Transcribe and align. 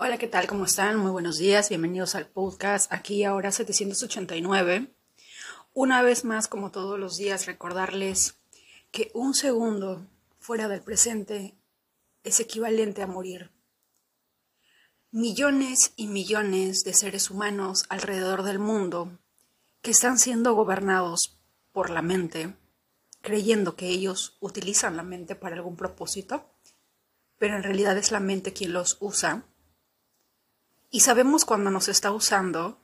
Hola, 0.00 0.16
¿qué 0.16 0.28
tal? 0.28 0.46
¿Cómo 0.46 0.64
están? 0.64 0.96
Muy 0.96 1.10
buenos 1.10 1.38
días. 1.38 1.70
Bienvenidos 1.70 2.14
al 2.14 2.28
podcast 2.28 2.92
aquí 2.92 3.24
ahora 3.24 3.50
789. 3.50 4.94
Una 5.74 6.02
vez 6.02 6.24
más, 6.24 6.46
como 6.46 6.70
todos 6.70 7.00
los 7.00 7.16
días, 7.16 7.46
recordarles 7.46 8.38
que 8.92 9.10
un 9.12 9.34
segundo 9.34 10.06
fuera 10.38 10.68
del 10.68 10.82
presente 10.82 11.56
es 12.22 12.38
equivalente 12.38 13.02
a 13.02 13.08
morir. 13.08 13.50
Millones 15.10 15.94
y 15.96 16.06
millones 16.06 16.84
de 16.84 16.94
seres 16.94 17.28
humanos 17.28 17.82
alrededor 17.88 18.44
del 18.44 18.60
mundo 18.60 19.18
que 19.82 19.90
están 19.90 20.20
siendo 20.20 20.54
gobernados 20.54 21.40
por 21.72 21.90
la 21.90 22.02
mente, 22.02 22.54
creyendo 23.20 23.74
que 23.74 23.88
ellos 23.88 24.36
utilizan 24.38 24.96
la 24.96 25.02
mente 25.02 25.34
para 25.34 25.56
algún 25.56 25.74
propósito, 25.74 26.48
pero 27.36 27.56
en 27.56 27.64
realidad 27.64 27.98
es 27.98 28.12
la 28.12 28.20
mente 28.20 28.52
quien 28.52 28.72
los 28.72 28.96
usa. 29.00 29.44
Y 30.90 31.00
sabemos 31.00 31.44
cuando 31.44 31.70
nos 31.70 31.88
está 31.88 32.12
usando, 32.12 32.78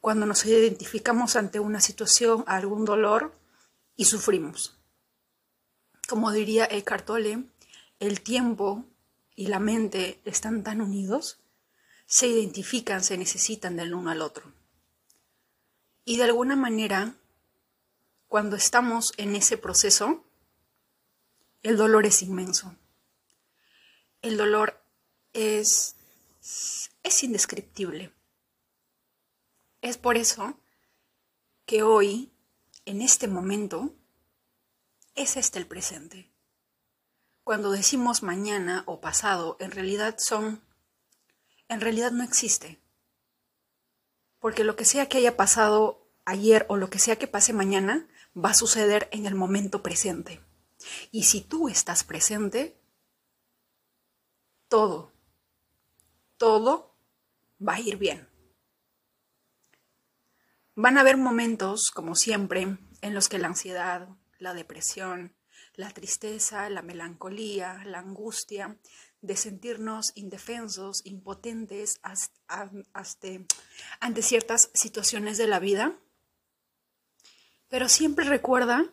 cuando 0.00 0.26
nos 0.26 0.44
identificamos 0.46 1.36
ante 1.36 1.60
una 1.60 1.80
situación, 1.80 2.44
algún 2.46 2.84
dolor 2.84 3.34
y 3.96 4.06
sufrimos. 4.06 4.78
Como 6.08 6.32
diría 6.32 6.66
Eckhart 6.70 7.04
Tolle, 7.04 7.44
el 7.98 8.22
tiempo 8.22 8.86
y 9.36 9.48
la 9.48 9.58
mente 9.58 10.20
están 10.24 10.64
tan 10.64 10.80
unidos, 10.80 11.38
se 12.06 12.26
identifican, 12.26 13.04
se 13.04 13.16
necesitan 13.16 13.76
del 13.76 13.94
uno 13.94 14.10
al 14.10 14.22
otro. 14.22 14.52
Y 16.04 16.16
de 16.16 16.24
alguna 16.24 16.56
manera, 16.56 17.14
cuando 18.26 18.56
estamos 18.56 19.12
en 19.16 19.36
ese 19.36 19.58
proceso, 19.58 20.24
el 21.62 21.76
dolor 21.76 22.06
es 22.06 22.22
inmenso. 22.22 22.74
El 24.22 24.36
dolor 24.36 24.82
es, 25.32 25.96
es 27.02 27.22
indescriptible. 27.22 28.12
Es 29.82 29.96
por 29.96 30.16
eso 30.16 30.58
que 31.66 31.82
hoy, 31.82 32.32
en 32.84 33.02
este 33.02 33.28
momento, 33.28 33.94
es 35.14 35.36
este 35.36 35.58
el 35.58 35.66
presente. 35.66 36.30
Cuando 37.44 37.70
decimos 37.70 38.22
mañana 38.22 38.82
o 38.86 39.00
pasado, 39.00 39.56
en 39.60 39.70
realidad 39.70 40.16
son, 40.18 40.62
en 41.68 41.80
realidad 41.80 42.12
no 42.12 42.22
existe. 42.22 42.80
Porque 44.38 44.64
lo 44.64 44.76
que 44.76 44.84
sea 44.84 45.08
que 45.08 45.18
haya 45.18 45.36
pasado 45.36 46.06
ayer 46.24 46.66
o 46.68 46.76
lo 46.76 46.90
que 46.90 46.98
sea 46.98 47.16
que 47.16 47.26
pase 47.26 47.52
mañana, 47.52 48.08
va 48.36 48.50
a 48.50 48.54
suceder 48.54 49.08
en 49.12 49.26
el 49.26 49.34
momento 49.34 49.82
presente. 49.82 50.40
Y 51.10 51.24
si 51.24 51.40
tú 51.40 51.68
estás 51.68 52.04
presente, 52.04 52.78
todo, 54.68 55.12
todo 56.40 56.96
va 57.60 57.74
a 57.74 57.80
ir 57.80 57.98
bien. 57.98 58.26
Van 60.74 60.96
a 60.96 61.02
haber 61.02 61.18
momentos, 61.18 61.90
como 61.90 62.14
siempre, 62.14 62.78
en 63.02 63.12
los 63.12 63.28
que 63.28 63.38
la 63.38 63.48
ansiedad, 63.48 64.08
la 64.38 64.54
depresión, 64.54 65.36
la 65.74 65.90
tristeza, 65.90 66.70
la 66.70 66.80
melancolía, 66.80 67.82
la 67.84 67.98
angustia 67.98 68.78
de 69.20 69.36
sentirnos 69.36 70.12
indefensos, 70.14 71.02
impotentes 71.04 72.00
ante 74.00 74.22
ciertas 74.22 74.70
situaciones 74.72 75.36
de 75.36 75.46
la 75.46 75.58
vida. 75.58 75.94
Pero 77.68 77.90
siempre 77.90 78.24
recuerda 78.24 78.90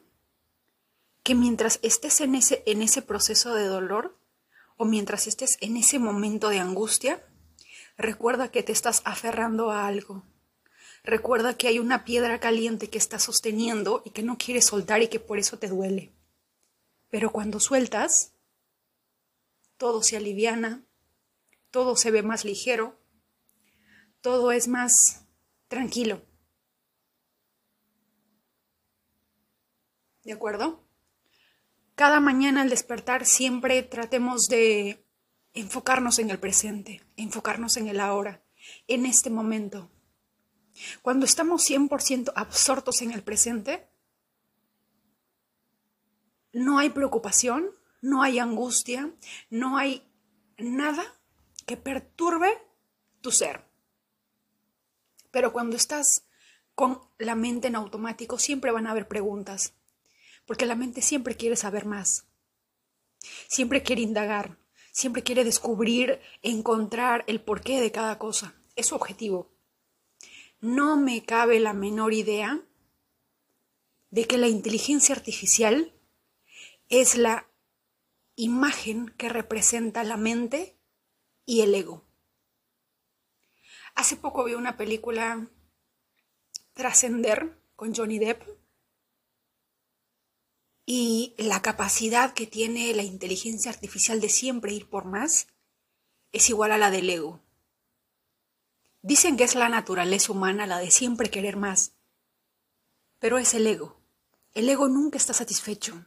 que 1.24 1.34
mientras 1.34 1.80
estés 1.82 2.20
en 2.20 2.36
ese, 2.36 2.62
en 2.66 2.82
ese 2.82 3.02
proceso 3.02 3.56
de 3.56 3.68
dolor 3.68 4.20
o 4.76 4.84
mientras 4.84 5.28
estés 5.28 5.58
en 5.62 5.78
ese 5.78 5.98
momento 5.98 6.50
de 6.50 6.60
angustia, 6.60 7.24
recuerda 7.98 8.50
que 8.50 8.64
te 8.64 8.72
estás 8.72 9.02
aferrando 9.06 9.72
a 9.72 9.88
algo, 9.88 10.24
Recuerda 11.08 11.56
que 11.56 11.70
hay 11.70 11.80
una 11.80 12.04
piedra 12.04 12.38
caliente 12.42 12.90
que 12.90 12.98
está 12.98 13.18
sosteniendo 13.18 14.02
y 14.04 14.10
que 14.10 14.24
no 14.24 14.38
quieres 14.38 14.66
soltar 14.66 15.02
y 15.02 15.08
que 15.08 15.22
por 15.22 15.40
eso 15.40 15.58
te 15.58 15.70
duele. 15.70 16.12
Pero 17.10 17.32
cuando 17.32 17.62
sueltas, 17.62 18.34
todo 19.78 20.04
se 20.04 20.18
aliviana, 20.18 20.84
todo 21.72 21.96
se 21.96 22.12
ve 22.12 22.24
más 22.24 22.44
ligero, 22.44 23.00
todo 24.20 24.52
es 24.52 24.68
más 24.68 25.26
tranquilo. 25.70 26.22
¿De 30.26 30.34
acuerdo? 30.34 30.84
Cada 31.96 32.20
mañana 32.20 32.64
al 32.64 32.70
despertar 32.70 33.26
siempre 33.26 33.82
tratemos 33.82 34.48
de 34.50 35.07
enfocarnos 35.60 36.20
en 36.20 36.30
el 36.30 36.40
presente, 36.40 37.02
enfocarnos 37.16 37.78
en 37.78 37.88
el 37.88 38.00
ahora, 38.00 38.44
en 38.88 39.06
este 39.06 39.30
momento. 39.30 39.90
Cuando 41.02 41.26
estamos 41.26 41.68
100% 41.68 42.32
absortos 42.36 43.02
en 43.02 43.12
el 43.12 43.24
presente, 43.24 43.90
no 46.54 46.78
hay 46.78 46.92
preocupación, 46.92 47.72
no 48.02 48.22
hay 48.22 48.38
angustia, 48.38 49.12
no 49.50 49.78
hay 49.78 50.08
nada 50.60 51.04
que 51.66 51.76
perturbe 51.76 52.50
tu 53.22 53.32
ser. 53.32 53.66
Pero 55.32 55.52
cuando 55.52 55.76
estás 55.76 56.28
con 56.76 57.02
la 57.18 57.34
mente 57.34 57.68
en 57.68 57.76
automático, 57.76 58.38
siempre 58.38 58.72
van 58.72 58.86
a 58.86 58.92
haber 58.92 59.08
preguntas, 59.08 59.74
porque 60.46 60.68
la 60.68 60.76
mente 60.76 61.02
siempre 61.02 61.36
quiere 61.36 61.56
saber 61.56 61.86
más, 61.86 62.28
siempre 63.48 63.82
quiere 63.82 64.04
indagar, 64.04 64.60
siempre 64.98 65.24
quiere 65.24 65.44
descubrir, 65.44 66.20
encontrar 66.42 67.24
el 67.28 67.42
porqué 67.42 67.80
de 67.80 67.92
cada 67.92 68.18
cosa. 68.18 68.56
Es 68.76 68.88
su 68.88 68.96
objetivo 68.96 69.58
no 70.60 70.98
me 70.98 71.24
cabe 71.24 71.60
la 71.60 71.74
menor 71.74 72.14
idea 72.14 72.62
de 74.10 74.26
que 74.26 74.38
la 74.38 74.48
inteligencia 74.48 75.14
artificial 75.14 75.94
es 76.90 77.18
la 77.18 77.48
imagen 78.36 79.10
que 79.18 79.30
representa 79.30 80.04
la 80.04 80.18
mente 80.18 80.78
y 81.46 81.62
el 81.62 81.76
ego. 81.76 82.04
Hace 83.96 84.16
poco 84.16 84.44
vi 84.44 84.54
una 84.54 84.78
película 84.78 85.48
Trascender 86.74 87.60
con 87.76 87.94
Johnny 87.96 88.20
Depp 88.20 88.44
y 90.90 91.36
la 91.38 91.62
capacidad 91.62 92.34
que 92.34 92.48
tiene 92.48 92.94
la 92.94 93.04
inteligencia 93.04 93.70
artificial 93.70 94.22
de 94.22 94.30
siempre 94.30 94.72
ir 94.72 94.90
por 94.90 95.04
más 95.04 95.48
es 96.32 96.50
igual 96.50 96.72
a 96.72 96.78
la 96.78 96.90
del 96.90 97.10
ego. 97.10 97.42
Dicen 99.02 99.36
que 99.36 99.44
es 99.44 99.54
la 99.54 99.68
naturaleza 99.68 100.32
humana 100.32 100.66
la 100.66 100.80
de 100.80 100.90
siempre 100.90 101.30
querer 101.30 101.58
más, 101.58 101.92
pero 103.20 103.38
es 103.38 103.54
el 103.54 103.68
ego. 103.68 104.00
El 104.54 104.70
ego 104.70 104.88
nunca 104.88 105.18
está 105.18 105.34
satisfecho. 105.34 106.06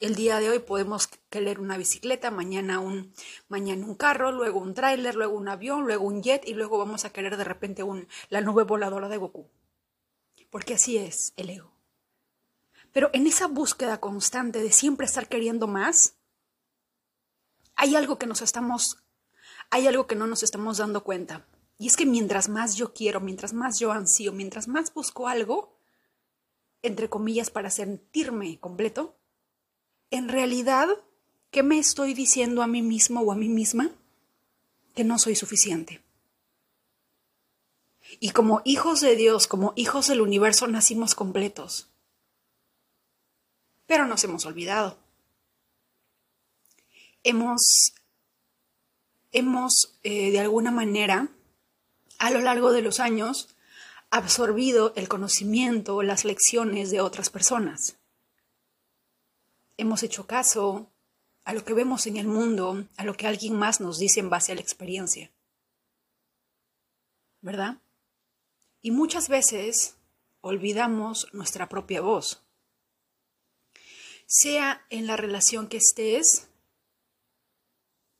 El 0.00 0.16
día 0.16 0.38
de 0.38 0.50
hoy 0.50 0.58
podemos 0.58 1.08
querer 1.30 1.58
una 1.58 1.78
bicicleta, 1.78 2.30
mañana 2.30 2.78
un, 2.78 3.14
mañana 3.48 3.86
un 3.86 3.94
carro, 3.94 4.32
luego 4.32 4.60
un 4.60 4.74
tráiler, 4.74 5.14
luego 5.14 5.34
un 5.34 5.48
avión, 5.48 5.86
luego 5.86 6.04
un 6.04 6.22
jet 6.22 6.46
y 6.46 6.52
luego 6.52 6.76
vamos 6.76 7.06
a 7.06 7.10
querer 7.10 7.38
de 7.38 7.44
repente 7.44 7.82
la 8.28 8.42
nube 8.42 8.64
voladora 8.64 9.08
de 9.08 9.16
Goku. 9.16 9.48
Porque 10.50 10.74
así 10.74 10.98
es 10.98 11.32
el 11.38 11.48
ego. 11.48 11.71
Pero 12.92 13.10
en 13.12 13.26
esa 13.26 13.46
búsqueda 13.46 14.00
constante 14.00 14.60
de 14.60 14.70
siempre 14.70 15.06
estar 15.06 15.28
queriendo 15.28 15.66
más, 15.66 16.14
hay 17.74 17.96
algo 17.96 18.18
que 18.18 18.26
nos 18.26 18.42
estamos, 18.42 18.98
hay 19.70 19.86
algo 19.86 20.06
que 20.06 20.14
no 20.14 20.26
nos 20.26 20.42
estamos 20.42 20.78
dando 20.78 21.02
cuenta. 21.02 21.46
Y 21.78 21.88
es 21.88 21.96
que 21.96 22.06
mientras 22.06 22.48
más 22.48 22.76
yo 22.76 22.92
quiero, 22.92 23.20
mientras 23.20 23.54
más 23.54 23.78
yo 23.78 23.92
ansío, 23.92 24.32
mientras 24.32 24.68
más 24.68 24.92
busco 24.92 25.26
algo, 25.26 25.76
entre 26.82 27.08
comillas, 27.08 27.50
para 27.50 27.70
sentirme 27.70 28.60
completo, 28.60 29.16
en 30.10 30.28
realidad, 30.28 30.88
¿qué 31.50 31.62
me 31.62 31.78
estoy 31.78 32.12
diciendo 32.12 32.62
a 32.62 32.66
mí 32.66 32.82
mismo 32.82 33.22
o 33.22 33.32
a 33.32 33.36
mí 33.36 33.48
misma? 33.48 33.90
Que 34.94 35.04
no 35.04 35.18
soy 35.18 35.34
suficiente. 35.34 36.02
Y 38.20 38.30
como 38.30 38.60
hijos 38.64 39.00
de 39.00 39.16
Dios, 39.16 39.46
como 39.46 39.72
hijos 39.74 40.08
del 40.08 40.20
universo, 40.20 40.66
nacimos 40.66 41.14
completos. 41.14 41.91
Pero 43.86 44.06
nos 44.06 44.22
hemos 44.24 44.46
olvidado. 44.46 44.98
Hemos, 47.22 47.94
hemos 49.32 49.98
eh, 50.02 50.30
de 50.30 50.40
alguna 50.40 50.70
manera, 50.70 51.28
a 52.18 52.30
lo 52.30 52.40
largo 52.40 52.72
de 52.72 52.82
los 52.82 53.00
años 53.00 53.54
absorbido 54.10 54.92
el 54.94 55.08
conocimiento, 55.08 56.02
las 56.02 56.24
lecciones 56.24 56.90
de 56.90 57.00
otras 57.00 57.30
personas. 57.30 57.96
Hemos 59.78 60.02
hecho 60.02 60.26
caso 60.26 60.90
a 61.44 61.54
lo 61.54 61.64
que 61.64 61.72
vemos 61.74 62.06
en 62.06 62.18
el 62.18 62.26
mundo, 62.26 62.86
a 62.96 63.04
lo 63.04 63.14
que 63.14 63.26
alguien 63.26 63.56
más 63.56 63.80
nos 63.80 63.98
dice 63.98 64.20
en 64.20 64.30
base 64.30 64.52
a 64.52 64.54
la 64.54 64.60
experiencia. 64.60 65.30
¿Verdad? 67.40 67.78
Y 68.82 68.90
muchas 68.90 69.28
veces 69.28 69.96
olvidamos 70.42 71.28
nuestra 71.32 71.68
propia 71.68 72.00
voz. 72.02 72.41
Sea 74.26 74.86
en 74.90 75.06
la 75.06 75.16
relación 75.16 75.68
que 75.68 75.76
estés, 75.76 76.48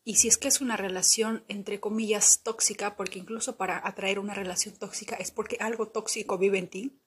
y 0.04 0.16
si 0.16 0.28
es 0.28 0.36
que 0.36 0.48
es 0.48 0.60
una 0.60 0.76
relación 0.76 1.44
entre 1.48 1.80
comillas 1.80 2.42
tóxica, 2.42 2.96
porque 2.96 3.18
incluso 3.18 3.56
para 3.56 3.86
atraer 3.86 4.18
una 4.18 4.34
relación 4.34 4.76
tóxica 4.76 5.16
es 5.16 5.30
porque 5.30 5.56
algo 5.60 5.88
tóxico 5.88 6.38
vive 6.38 6.58
en 6.58 6.68
ti, 6.68 7.00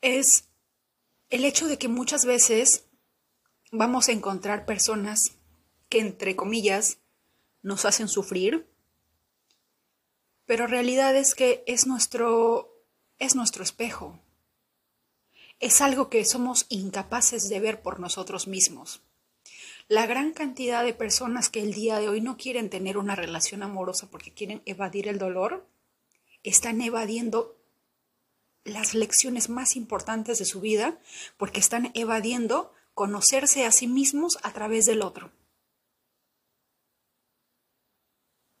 es 0.00 0.48
el 1.30 1.44
hecho 1.44 1.68
de 1.68 1.78
que 1.78 1.88
muchas 1.88 2.26
veces 2.26 2.86
vamos 3.70 4.08
a 4.08 4.12
encontrar 4.12 4.66
personas 4.66 5.38
que 5.88 6.00
entre 6.00 6.36
comillas 6.36 6.98
nos 7.62 7.84
hacen 7.84 8.08
sufrir, 8.08 8.68
pero 10.44 10.66
realidad 10.66 11.16
es 11.16 11.34
que 11.34 11.62
es 11.66 11.86
nuestro 11.86 12.68
es 13.18 13.36
nuestro 13.36 13.62
espejo. 13.62 14.20
Es 15.60 15.80
algo 15.80 16.08
que 16.10 16.24
somos 16.24 16.66
incapaces 16.68 17.48
de 17.48 17.60
ver 17.60 17.82
por 17.82 18.00
nosotros 18.00 18.46
mismos. 18.46 19.02
La 19.88 20.06
gran 20.06 20.32
cantidad 20.32 20.84
de 20.84 20.94
personas 20.94 21.48
que 21.48 21.60
el 21.60 21.74
día 21.74 21.98
de 21.98 22.08
hoy 22.08 22.20
no 22.20 22.36
quieren 22.36 22.70
tener 22.70 22.96
una 22.96 23.14
relación 23.14 23.62
amorosa 23.62 24.10
porque 24.10 24.32
quieren 24.32 24.62
evadir 24.64 25.08
el 25.08 25.18
dolor, 25.18 25.66
están 26.42 26.80
evadiendo 26.80 27.56
las 28.64 28.94
lecciones 28.94 29.48
más 29.48 29.76
importantes 29.76 30.38
de 30.38 30.44
su 30.44 30.60
vida 30.60 30.98
porque 31.36 31.60
están 31.60 31.90
evadiendo 31.94 32.72
conocerse 32.94 33.64
a 33.64 33.72
sí 33.72 33.86
mismos 33.86 34.38
a 34.42 34.52
través 34.52 34.84
del 34.84 35.02
otro. 35.02 35.32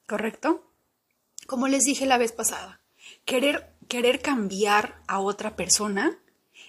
¿Correcto? 0.06 0.70
Como 1.46 1.68
les 1.68 1.84
dije 1.84 2.06
la 2.06 2.18
vez 2.18 2.32
pasada, 2.32 2.80
querer, 3.24 3.74
querer 3.88 4.20
cambiar 4.20 5.02
a 5.06 5.20
otra 5.20 5.56
persona 5.56 6.21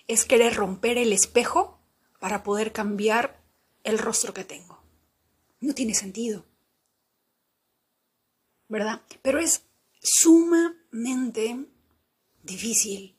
es 0.07 0.25
querer 0.25 0.55
romper 0.55 0.97
el 0.97 1.13
espejo 1.13 1.79
para 2.19 2.44
poder 2.44 2.71
cambiar 2.71 3.44
el 3.83 4.00
rostro 4.00 4.33
que 4.33 4.44
tengo. 4.44 4.81
No 5.59 5.73
tiene 5.73 5.94
sentido. 5.94 6.45
¿Verdad? 8.67 9.01
Pero 9.21 9.39
es 9.39 9.65
sumamente 10.01 11.65
difícil. 12.44 13.17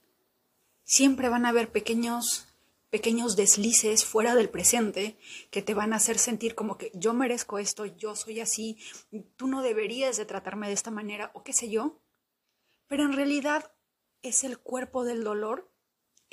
Siempre 0.85 1.29
van 1.29 1.47
a 1.47 1.51
haber 1.51 1.71
pequeños 1.71 2.47
pequeños 2.95 3.35
deslices 3.35 4.05
fuera 4.05 4.37
del 4.37 4.49
presente 4.49 5.19
que 5.51 5.63
te 5.63 5.75
van 5.75 5.93
a 5.93 5.97
hacer 5.97 6.17
sentir 6.17 6.55
como 6.55 6.79
que 6.79 6.93
yo 6.95 7.13
merezco 7.13 7.59
esto, 7.59 7.87
yo 7.87 8.15
soy 8.15 8.39
así, 8.39 8.79
tú 9.35 9.49
no 9.49 9.63
deberías 9.63 10.17
de 10.17 10.25
tratarme 10.25 10.69
de 10.69 10.75
esta 10.75 10.93
manera 10.93 11.33
o 11.35 11.43
qué 11.43 11.53
sé 11.53 11.69
yo. 11.69 12.01
Pero 12.87 13.03
en 13.03 13.13
realidad 13.13 13.73
es 14.23 14.45
el 14.45 14.61
cuerpo 14.61 15.03
del 15.03 15.25
dolor, 15.25 15.74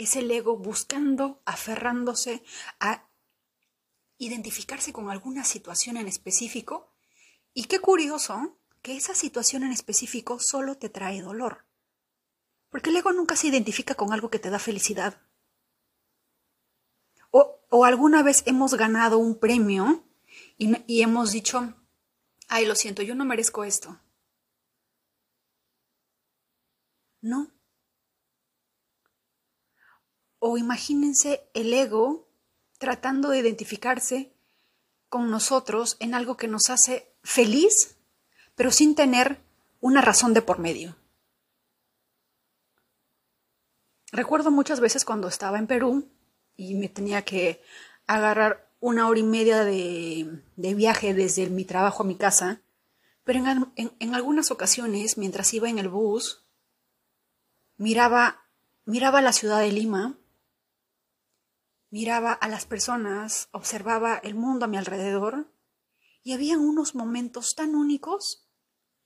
es 0.03 0.15
el 0.15 0.31
ego 0.31 0.57
buscando, 0.57 1.42
aferrándose 1.45 2.44
a 2.80 3.07
identificarse 4.18 4.94
con 4.94 5.09
alguna 5.09 5.44
situación 5.44 5.98
en 5.98 6.07
específico. 6.07 6.92
Y 7.53 7.65
qué 7.65 7.80
curioso 7.80 8.57
que 8.81 8.95
esa 8.95 9.13
situación 9.13 9.63
en 9.63 9.71
específico 9.71 10.39
solo 10.39 10.77
te 10.77 10.89
trae 10.89 11.21
dolor. 11.21 11.65
Porque 12.69 12.89
el 12.89 12.98
ego 12.98 13.12
nunca 13.12 13.36
se 13.36 13.48
identifica 13.48 13.95
con 13.95 14.13
algo 14.13 14.30
que 14.30 14.39
te 14.39 14.50
da 14.50 14.59
felicidad. 14.59 15.21
O, 17.30 17.86
alguna 17.86 18.21
vez 18.21 18.44
hemos 18.45 18.74
ganado 18.74 19.18
un 19.18 19.39
premio 19.39 20.03
y, 20.57 20.75
y 20.88 21.01
hemos 21.01 21.31
dicho, 21.31 21.74
ay, 22.50 22.65
lo 22.65 22.75
siento, 22.75 23.01
yo 23.01 23.15
no 23.15 23.24
merezco 23.24 23.63
esto. 23.63 24.00
No. 27.21 27.51
O 30.44 30.58
imagínense 30.58 31.48
el 31.54 31.72
ego 31.72 32.28
tratando 32.80 33.30
de 33.30 33.38
identificarse 33.38 34.34
con 35.08 35.30
nosotros 35.30 35.98
en 36.00 36.16
algo 36.16 36.36
que 36.36 36.48
nos 36.48 36.72
hace 36.72 37.14
feliz, 37.22 37.96
pero 38.56 38.72
sin 38.72 38.96
tener 38.96 39.40
una 39.82 40.02
razón 40.02 40.34
de 40.34 40.42
por 40.42 40.58
medio. 40.58 40.96
Recuerdo 44.12 44.50
muchas 44.50 44.80
veces 44.80 45.06
cuando 45.06 45.28
estaba 45.28 45.60
en 45.60 45.68
Perú 45.68 46.10
y 46.58 46.74
me 46.74 46.90
tenía 46.90 47.22
que 47.22 47.62
agarrar 48.08 48.68
una 48.80 49.08
hora 49.08 49.20
y 49.20 49.24
media 49.24 49.64
de, 49.64 50.42
viaje 50.56 51.14
desde 51.14 51.52
mi 51.52 51.66
trabajo 51.66 52.02
a 52.02 52.08
mi 52.08 52.16
casa, 52.16 52.64
pero 53.24 53.46
en, 53.76 53.92
en, 54.00 54.16
algunas 54.16 54.50
ocasiones, 54.50 55.20
mientras 55.20 55.54
iba 55.54 55.70
en 55.70 55.78
el 55.78 55.88
bus, 55.88 56.44
miraba, 57.78 58.42
miraba 58.86 59.22
la 59.22 59.34
ciudad 59.34 59.60
de 59.60 59.72
Lima 59.72 60.18
Miraba 61.92 62.32
a 62.32 62.48
las 62.48 62.66
personas, 62.66 63.50
observaba 63.52 64.16
el 64.16 64.34
mundo 64.34 64.66
a 64.66 64.68
mi 64.70 64.78
alrededor 64.78 65.54
y 66.24 66.32
había 66.32 66.58
unos 66.58 66.96
momentos 66.96 67.54
tan 67.54 67.76
únicos 67.76 68.48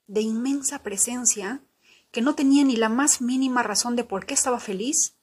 de 0.05 0.21
inmensa 0.21 0.83
presencia 0.83 1.65
que 2.11 2.21
no 2.21 2.35
tenía 2.35 2.63
ni 2.63 2.75
la 2.75 2.89
más 2.89 3.21
mínima 3.21 3.63
razón 3.63 3.95
de 3.95 4.03
por 4.03 4.27
qué 4.27 4.35
estaba 4.35 4.59
feliz, 4.59 5.17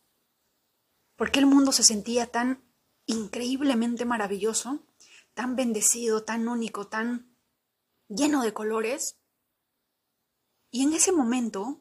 por 1.17 1.31
qué 1.31 1.39
el 1.39 1.47
mundo 1.47 1.71
se 1.71 1.85
sentía 1.85 2.27
tan 2.27 2.65
increíblemente 3.07 4.05
maravilloso, 4.05 4.85
tan 5.35 5.55
bendecido, 5.55 6.25
tan 6.25 6.49
único, 6.49 6.89
tan 6.89 7.37
lleno 8.09 8.43
de 8.43 8.53
colores. 8.53 9.21
Y 10.73 10.83
en 10.83 10.95
ese 10.95 11.13
momento, 11.13 11.81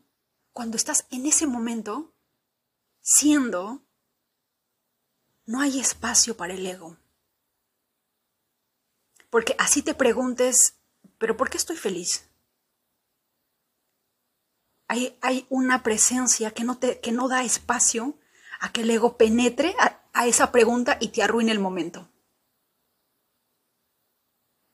cuando 0.53 0.77
estás 0.77 1.07
en 1.09 1.25
ese 1.25 1.47
momento, 1.47 2.13
siendo 3.01 3.83
no 5.51 5.59
hay 5.59 5.81
espacio 5.81 6.37
para 6.37 6.53
el 6.53 6.65
ego. 6.65 6.97
Porque 9.29 9.53
así 9.59 9.81
te 9.81 9.93
preguntes, 9.93 10.77
pero 11.17 11.35
¿por 11.35 11.49
qué 11.49 11.57
estoy 11.57 11.75
feliz? 11.75 12.29
Hay, 14.87 15.17
hay 15.21 15.45
una 15.49 15.83
presencia 15.83 16.51
que 16.51 16.63
no, 16.63 16.77
te, 16.77 17.01
que 17.01 17.11
no 17.11 17.27
da 17.27 17.43
espacio 17.43 18.17
a 18.61 18.71
que 18.71 18.81
el 18.81 18.91
ego 18.91 19.17
penetre 19.17 19.75
a, 19.77 20.01
a 20.13 20.25
esa 20.25 20.53
pregunta 20.53 20.97
y 21.01 21.09
te 21.09 21.21
arruine 21.21 21.51
el 21.51 21.59
momento. 21.59 22.09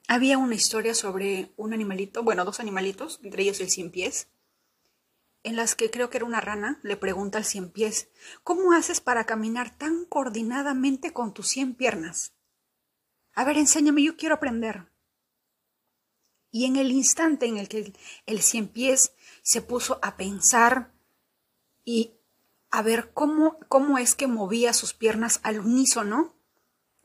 Había 0.07 0.37
una 0.37 0.55
historia 0.55 0.93
sobre 0.93 1.51
un 1.57 1.73
animalito, 1.73 2.21
bueno, 2.21 2.45
dos 2.45 2.59
animalitos, 2.59 3.19
entre 3.23 3.43
ellos 3.43 3.59
el 3.61 3.71
cien 3.71 3.89
pies, 3.89 4.27
en 5.47 5.55
las 5.55 5.75
que 5.75 5.89
creo 5.89 6.09
que 6.09 6.17
era 6.17 6.25
una 6.25 6.41
rana, 6.41 6.79
le 6.83 6.97
pregunta 6.97 7.37
al 7.37 7.45
cien 7.45 7.71
pies, 7.71 8.09
¿cómo 8.43 8.73
haces 8.73 8.99
para 8.99 9.25
caminar 9.25 9.77
tan 9.77 10.03
coordinadamente 10.05 11.13
con 11.13 11.33
tus 11.33 11.47
cien 11.47 11.73
piernas? 11.73 12.33
A 13.33 13.45
ver, 13.45 13.57
enséñame, 13.57 14.03
yo 14.03 14.17
quiero 14.17 14.35
aprender. 14.35 14.91
Y 16.51 16.65
en 16.65 16.75
el 16.75 16.91
instante 16.91 17.45
en 17.45 17.57
el 17.57 17.69
que 17.69 17.93
el 18.25 18.41
cien 18.41 18.67
pies 18.67 19.13
se 19.41 19.61
puso 19.61 19.99
a 20.01 20.17
pensar 20.17 20.91
y 21.85 22.19
a 22.69 22.81
ver 22.81 23.13
cómo, 23.13 23.57
cómo 23.69 23.97
es 23.97 24.15
que 24.15 24.27
movía 24.27 24.73
sus 24.73 24.93
piernas 24.93 25.39
al 25.43 25.61
unísono, 25.61 26.35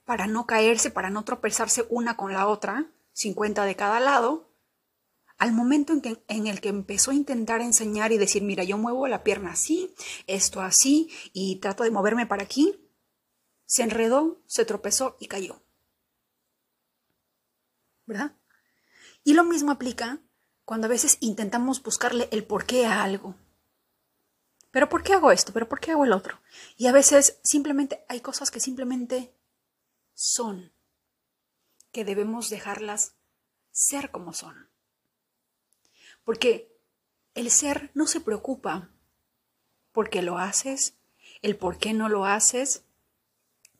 para 0.04 0.26
no 0.26 0.46
caerse, 0.46 0.90
para 0.90 1.10
no 1.10 1.24
tropezarse 1.24 1.86
una 1.90 2.16
con 2.16 2.32
la 2.32 2.48
otra, 2.48 2.90
50 3.12 3.64
de 3.64 3.76
cada 3.76 4.00
lado, 4.00 4.51
al 5.42 5.50
momento 5.50 5.92
en, 5.92 6.00
que, 6.00 6.24
en 6.28 6.46
el 6.46 6.60
que 6.60 6.68
empezó 6.68 7.10
a 7.10 7.14
intentar 7.14 7.62
enseñar 7.62 8.12
y 8.12 8.16
decir, 8.16 8.44
mira, 8.44 8.62
yo 8.62 8.78
muevo 8.78 9.08
la 9.08 9.24
pierna 9.24 9.50
así, 9.50 9.92
esto 10.28 10.60
así, 10.60 11.10
y 11.32 11.56
trato 11.56 11.82
de 11.82 11.90
moverme 11.90 12.28
para 12.28 12.44
aquí, 12.44 12.88
se 13.66 13.82
enredó, 13.82 14.40
se 14.46 14.64
tropezó 14.64 15.16
y 15.18 15.26
cayó. 15.26 15.60
¿Verdad? 18.06 18.36
Y 19.24 19.34
lo 19.34 19.42
mismo 19.42 19.72
aplica 19.72 20.22
cuando 20.64 20.86
a 20.86 20.90
veces 20.90 21.18
intentamos 21.18 21.82
buscarle 21.82 22.28
el 22.30 22.44
porqué 22.44 22.86
a 22.86 23.02
algo. 23.02 23.34
¿Pero 24.70 24.88
por 24.88 25.02
qué 25.02 25.14
hago 25.14 25.32
esto? 25.32 25.52
¿Pero 25.52 25.68
por 25.68 25.80
qué 25.80 25.90
hago 25.90 26.04
el 26.04 26.12
otro? 26.12 26.40
Y 26.76 26.86
a 26.86 26.92
veces 26.92 27.40
simplemente 27.42 28.04
hay 28.08 28.20
cosas 28.20 28.52
que 28.52 28.60
simplemente 28.60 29.34
son, 30.14 30.72
que 31.90 32.04
debemos 32.04 32.48
dejarlas 32.48 33.16
ser 33.72 34.12
como 34.12 34.32
son. 34.34 34.71
Porque 36.24 36.72
el 37.34 37.50
ser 37.50 37.90
no 37.94 38.06
se 38.06 38.20
preocupa 38.20 38.90
por 39.92 40.10
qué 40.10 40.22
lo 40.22 40.38
haces, 40.38 40.94
el 41.42 41.56
por 41.56 41.78
qué 41.78 41.92
no 41.92 42.08
lo 42.08 42.24
haces, 42.24 42.84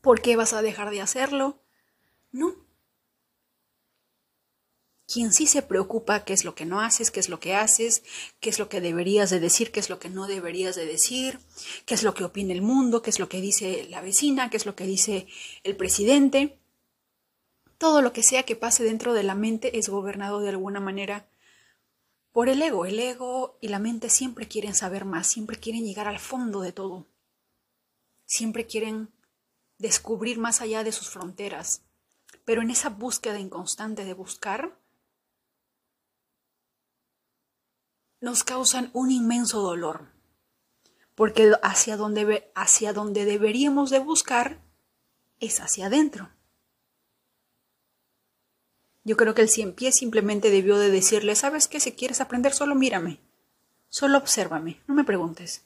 por 0.00 0.20
qué 0.20 0.36
vas 0.36 0.52
a 0.52 0.62
dejar 0.62 0.90
de 0.90 1.00
hacerlo. 1.00 1.62
No. 2.30 2.54
Quien 5.06 5.32
sí 5.32 5.46
se 5.46 5.62
preocupa 5.62 6.24
qué 6.24 6.32
es 6.32 6.44
lo 6.44 6.54
que 6.54 6.64
no 6.64 6.80
haces, 6.80 7.10
qué 7.10 7.20
es 7.20 7.28
lo 7.28 7.38
que 7.38 7.54
haces, 7.54 8.02
qué 8.40 8.48
es 8.48 8.58
lo 8.58 8.68
que 8.68 8.80
deberías 8.80 9.28
de 9.30 9.40
decir, 9.40 9.70
qué 9.70 9.80
es 9.80 9.90
lo 9.90 9.98
que 9.98 10.08
no 10.08 10.26
deberías 10.26 10.74
de 10.74 10.86
decir, 10.86 11.38
qué 11.84 11.94
es 11.94 12.02
lo 12.02 12.14
que 12.14 12.24
opina 12.24 12.52
el 12.52 12.62
mundo, 12.62 13.02
qué 13.02 13.10
es 13.10 13.18
lo 13.18 13.28
que 13.28 13.40
dice 13.40 13.86
la 13.90 14.00
vecina, 14.00 14.48
qué 14.48 14.56
es 14.56 14.64
lo 14.64 14.74
que 14.74 14.86
dice 14.86 15.26
el 15.64 15.76
presidente. 15.76 16.58
Todo 17.76 18.00
lo 18.00 18.12
que 18.12 18.22
sea 18.22 18.44
que 18.44 18.56
pase 18.56 18.84
dentro 18.84 19.12
de 19.12 19.22
la 19.22 19.34
mente 19.34 19.78
es 19.78 19.88
gobernado 19.88 20.40
de 20.40 20.48
alguna 20.48 20.80
manera 20.80 21.28
por 22.32 22.48
el 22.48 22.60
ego. 22.62 22.86
El 22.86 22.98
ego 22.98 23.58
y 23.60 23.68
la 23.68 23.78
mente 23.78 24.10
siempre 24.10 24.48
quieren 24.48 24.74
saber 24.74 25.04
más, 25.04 25.26
siempre 25.26 25.58
quieren 25.58 25.84
llegar 25.84 26.08
al 26.08 26.18
fondo 26.18 26.60
de 26.60 26.72
todo. 26.72 27.06
Siempre 28.26 28.66
quieren 28.66 29.12
descubrir 29.78 30.38
más 30.38 30.60
allá 30.60 30.84
de 30.84 30.92
sus 30.92 31.10
fronteras. 31.10 31.82
Pero 32.44 32.62
en 32.62 32.70
esa 32.70 32.88
búsqueda 32.88 33.38
inconstante 33.38 34.04
de 34.04 34.14
buscar, 34.14 34.78
nos 38.20 38.42
causan 38.44 38.90
un 38.94 39.10
inmenso 39.10 39.60
dolor. 39.60 40.10
Porque 41.14 41.52
hacia 41.62 41.96
donde, 41.96 42.50
hacia 42.54 42.92
donde 42.92 43.26
deberíamos 43.26 43.90
de 43.90 43.98
buscar 43.98 44.62
es 45.40 45.60
hacia 45.60 45.86
adentro. 45.86 46.30
Yo 49.04 49.16
creo 49.16 49.34
que 49.34 49.42
el 49.42 49.48
cien 49.48 49.72
pies 49.72 49.96
simplemente 49.96 50.50
debió 50.50 50.78
de 50.78 50.90
decirle, 50.90 51.34
¿sabes 51.34 51.66
qué? 51.66 51.80
Si 51.80 51.92
quieres 51.92 52.20
aprender, 52.20 52.52
solo 52.52 52.74
mírame. 52.74 53.20
Solo 53.88 54.18
obsérvame, 54.18 54.80
no 54.86 54.94
me 54.94 55.04
preguntes. 55.04 55.64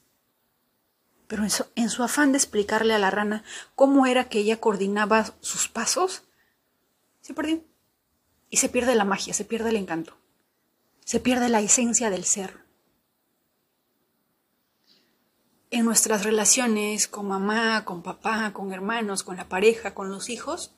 Pero 1.26 1.42
en 1.42 1.50
su, 1.50 1.66
en 1.74 1.90
su, 1.90 2.02
afán 2.02 2.32
de 2.32 2.38
explicarle 2.38 2.94
a 2.94 2.98
la 2.98 3.10
rana 3.10 3.44
cómo 3.74 4.06
era 4.06 4.28
que 4.28 4.38
ella 4.38 4.60
coordinaba 4.60 5.34
sus 5.40 5.68
pasos, 5.68 6.22
se 7.20 7.34
perdió. 7.34 7.62
Y 8.48 8.58
se 8.58 8.68
pierde 8.68 8.94
la 8.94 9.04
magia, 9.04 9.34
se 9.34 9.44
pierde 9.44 9.70
el 9.70 9.76
encanto. 9.76 10.16
Se 11.04 11.20
pierde 11.20 11.48
la 11.48 11.60
esencia 11.60 12.10
del 12.10 12.24
ser. 12.24 12.64
En 15.70 15.84
nuestras 15.84 16.24
relaciones 16.24 17.08
con 17.08 17.28
mamá, 17.28 17.84
con 17.84 18.02
papá, 18.02 18.52
con 18.52 18.72
hermanos, 18.72 19.24
con 19.24 19.36
la 19.36 19.48
pareja, 19.48 19.94
con 19.94 20.10
los 20.10 20.30
hijos, 20.30 20.72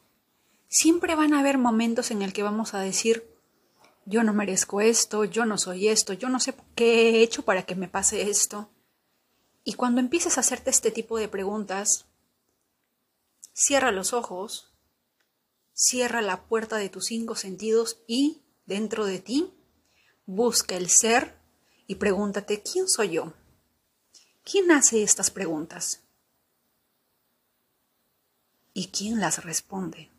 siempre 0.69 1.15
van 1.15 1.35
a 1.35 1.41
haber 1.41 1.59
momentos 1.59 2.11
en 2.11 2.23
el 2.23 2.33
que 2.33 2.43
vamos 2.43 2.75
a 2.75 2.81
decir, 2.81 3.29
yo 4.05 4.23
no 4.23 4.33
merezco 4.33 4.81
esto, 4.81 5.25
yo 5.25 5.45
no 5.45 5.59
soy 5.59 5.89
esto, 5.89 6.13
yo 6.13 6.29
no 6.29 6.41
sé 6.41 6.55
qué 6.75 7.11
he 7.11 7.23
hecho 7.23 7.45
para 7.45 7.65
que 7.65 7.75
me 7.75 7.89
pase 7.89 8.31
esto. 8.31 8.71
Y 9.65 9.75
cuando 9.75 10.01
empieces 10.01 10.37
a 10.37 10.41
hacerte 10.41 10.71
este 10.71 10.91
tipo 10.91 11.19
de 11.19 11.29
preguntas, 11.29 12.07
cierra 13.53 13.93
los 13.93 14.13
ojos, 14.13 14.73
cierra 15.75 16.23
la 16.23 16.45
puerta 16.45 16.77
de 16.77 16.89
tus 16.89 17.07
cinco 17.07 17.35
sentidos 17.35 17.99
y, 18.07 18.43
dentro 18.67 19.05
de 19.05 19.19
ti, 19.19 19.53
busca 20.25 20.77
el 20.77 20.89
ser 20.89 21.37
y 21.87 21.97
pregúntate, 21.97 22.63
¿quién 22.63 22.89
soy 22.89 23.11
yo? 23.11 23.35
¿Quién 24.43 24.71
hace 24.71 25.03
estas 25.03 25.31
preguntas? 25.31 26.03
¿Y 28.73 28.89
quién 28.89 29.21
las 29.21 29.45
responde? 29.45 30.11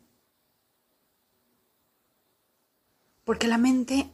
Porque 3.30 3.46
la 3.46 3.58
mente 3.58 4.10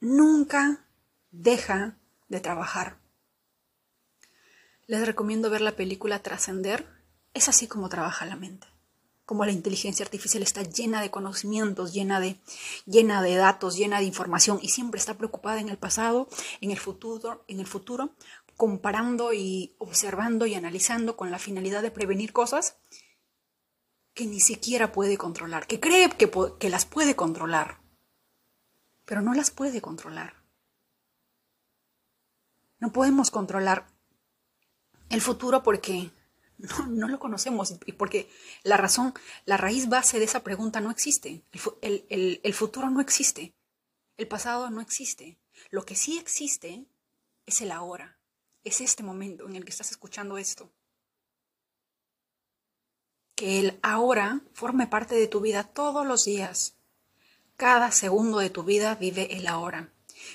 nunca 0.00 0.86
deja 1.32 1.98
de 2.28 2.40
trabajar. 2.40 2.98
Les 4.86 5.04
recomiendo 5.06 5.50
ver 5.50 5.60
la 5.60 5.76
película 5.76 6.22
Trascender. 6.22 6.88
Es 7.34 7.50
así 7.50 7.66
como 7.66 7.90
trabaja 7.90 8.24
la 8.24 8.36
mente. 8.36 8.66
Como 9.26 9.44
la 9.44 9.52
inteligencia 9.52 10.02
artificial 10.06 10.42
está 10.42 10.62
llena 10.62 11.02
de 11.02 11.10
conocimientos, 11.10 11.92
llena 11.92 12.20
de, 12.20 12.40
llena 12.86 13.20
de 13.20 13.36
datos, 13.36 13.76
llena 13.76 13.98
de 13.98 14.06
información 14.06 14.58
y 14.62 14.70
siempre 14.70 14.98
está 14.98 15.18
preocupada 15.18 15.60
en 15.60 15.68
el 15.68 15.76
pasado, 15.76 16.26
en 16.62 16.70
el 16.70 16.78
futuro, 16.78 17.44
en 17.48 17.60
el 17.60 17.66
futuro, 17.66 18.14
comparando 18.56 19.34
y 19.34 19.76
observando 19.76 20.46
y 20.46 20.54
analizando 20.54 21.18
con 21.18 21.30
la 21.30 21.38
finalidad 21.38 21.82
de 21.82 21.90
prevenir 21.90 22.32
cosas 22.32 22.78
que 24.14 24.24
ni 24.24 24.40
siquiera 24.40 24.90
puede 24.90 25.18
controlar, 25.18 25.66
que 25.66 25.80
cree 25.80 26.08
que, 26.08 26.30
que 26.58 26.70
las 26.70 26.86
puede 26.86 27.14
controlar 27.14 27.81
pero 29.04 29.22
no 29.22 29.34
las 29.34 29.50
puede 29.50 29.80
controlar. 29.80 30.42
No 32.78 32.92
podemos 32.92 33.30
controlar 33.30 33.86
el 35.08 35.20
futuro 35.20 35.62
porque 35.62 36.10
no, 36.88 37.08
lo 37.08 37.18
conocemos 37.18 37.74
y 37.86 37.92
porque 37.92 38.30
la 38.62 38.76
razón, 38.76 39.14
la 39.44 39.56
raíz 39.56 39.88
base 39.88 40.18
de 40.18 40.24
esa 40.24 40.42
pregunta 40.42 40.80
no 40.80 40.90
existe. 40.90 41.44
El, 41.80 42.40
el 42.42 42.54
futuro 42.54 42.90
no 42.90 43.00
existe. 43.00 43.54
El 44.16 44.28
pasado 44.28 44.70
no 44.70 44.80
existe. 44.80 45.38
Lo 45.70 45.84
que 45.84 45.96
sí 45.96 46.18
existe 46.18 46.86
es 47.46 47.60
el 47.60 47.70
ahora. 47.70 48.18
Es 48.64 48.80
este 48.80 49.02
momento 49.02 49.48
en 49.48 49.56
el 49.56 49.64
que 49.64 49.70
estás 49.70 49.90
escuchando 49.90 50.38
esto. 50.38 50.72
Que 53.34 53.58
el 53.58 53.78
ahora 53.82 54.42
forme 54.52 54.86
parte 54.86 55.14
de 55.14 55.26
tu 55.26 55.40
vida 55.40 55.64
todos 55.64 56.06
los 56.06 56.24
días 56.24 56.76
cada 57.62 57.92
segundo 57.92 58.40
de 58.40 58.50
tu 58.50 58.64
vida 58.64 58.96
vive 58.96 59.36
el 59.36 59.46
ahora. 59.46 59.88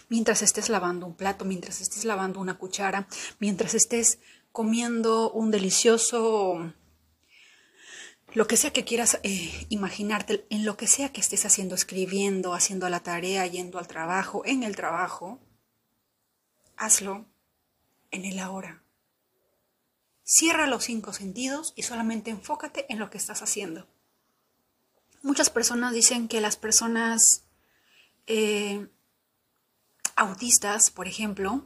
Mientras 0.07 0.41
estés 0.41 0.69
lavando 0.69 1.05
un 1.05 1.13
plato, 1.13 1.43
mientras 1.43 1.81
estés 1.81 2.05
lavando 2.05 2.39
una 2.39 2.57
cuchara, 2.57 3.05
mientras 3.39 3.73
estés 3.73 4.19
comiendo 4.53 5.29
un 5.31 5.51
delicioso 5.51 6.71
lo 8.31 8.47
que 8.47 8.55
sea 8.55 8.71
que 8.71 8.85
quieras 8.85 9.19
eh, 9.23 9.65
imaginarte, 9.67 10.47
en 10.49 10.63
lo 10.63 10.77
que 10.77 10.87
sea 10.87 11.11
que 11.11 11.19
estés 11.19 11.45
haciendo, 11.45 11.75
escribiendo, 11.75 12.53
haciendo 12.53 12.87
la 12.87 13.01
tarea, 13.01 13.45
yendo 13.45 13.77
al 13.77 13.89
trabajo, 13.89 14.43
en 14.45 14.63
el 14.63 14.77
trabajo, 14.77 15.41
hazlo 16.77 17.25
en 18.09 18.23
el 18.23 18.39
ahora. 18.39 18.83
Cierra 20.23 20.65
los 20.65 20.85
cinco 20.85 21.11
sentidos 21.11 21.73
y 21.75 21.83
solamente 21.83 22.31
enfócate 22.31 22.85
en 22.87 22.99
lo 22.99 23.09
que 23.09 23.17
estás 23.17 23.41
haciendo. 23.41 23.85
Muchas 25.27 25.49
personas 25.49 25.91
dicen 25.91 26.29
que 26.29 26.39
las 26.39 26.55
personas 26.55 27.43
eh, 28.27 28.87
autistas, 30.15 30.89
por 30.89 31.05
ejemplo, 31.05 31.65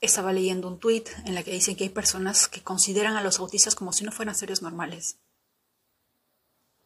estaba 0.00 0.32
leyendo 0.32 0.68
un 0.68 0.78
tweet 0.78 1.02
en 1.24 1.34
la 1.34 1.42
que 1.42 1.50
dicen 1.50 1.74
que 1.74 1.82
hay 1.82 1.90
personas 1.90 2.46
que 2.46 2.62
consideran 2.62 3.16
a 3.16 3.24
los 3.24 3.40
autistas 3.40 3.74
como 3.74 3.92
si 3.92 4.04
no 4.04 4.12
fueran 4.12 4.36
seres 4.36 4.62
normales. 4.62 5.18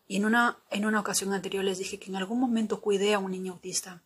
Y 0.07 0.17
en 0.17 0.25
una, 0.25 0.59
en 0.71 0.87
una 0.87 1.01
ocasión 1.01 1.35
anterior 1.35 1.63
les 1.63 1.77
dije 1.77 1.99
que 1.99 2.09
en 2.09 2.17
algún 2.17 2.41
momento 2.41 2.81
cuidé 2.81 3.13
a 3.13 3.19
un 3.19 3.33
niño 3.33 3.53
autista. 3.53 4.03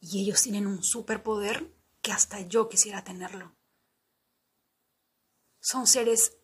Y 0.00 0.20
ellos 0.20 0.42
tienen 0.42 0.66
un 0.66 0.84
superpoder 0.84 1.72
que 2.02 2.12
hasta 2.12 2.42
yo 2.42 2.68
quisiera 2.68 3.02
tenerlo. 3.02 3.56
Son 5.60 5.86
seres 5.86 6.36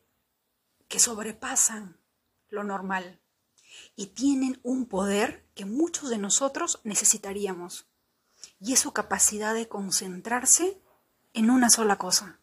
que 0.88 0.98
sobrepasan 0.98 2.00
lo 2.52 2.64
normal 2.64 3.20
y 3.96 4.08
tienen 4.08 4.60
un 4.62 4.86
poder 4.86 5.48
que 5.54 5.64
muchos 5.64 6.10
de 6.10 6.18
nosotros 6.18 6.80
necesitaríamos 6.84 7.86
y 8.60 8.74
es 8.74 8.80
su 8.80 8.92
capacidad 8.92 9.54
de 9.54 9.68
concentrarse 9.68 10.80
en 11.32 11.50
una 11.50 11.70
sola 11.70 11.96
cosa. 11.96 12.40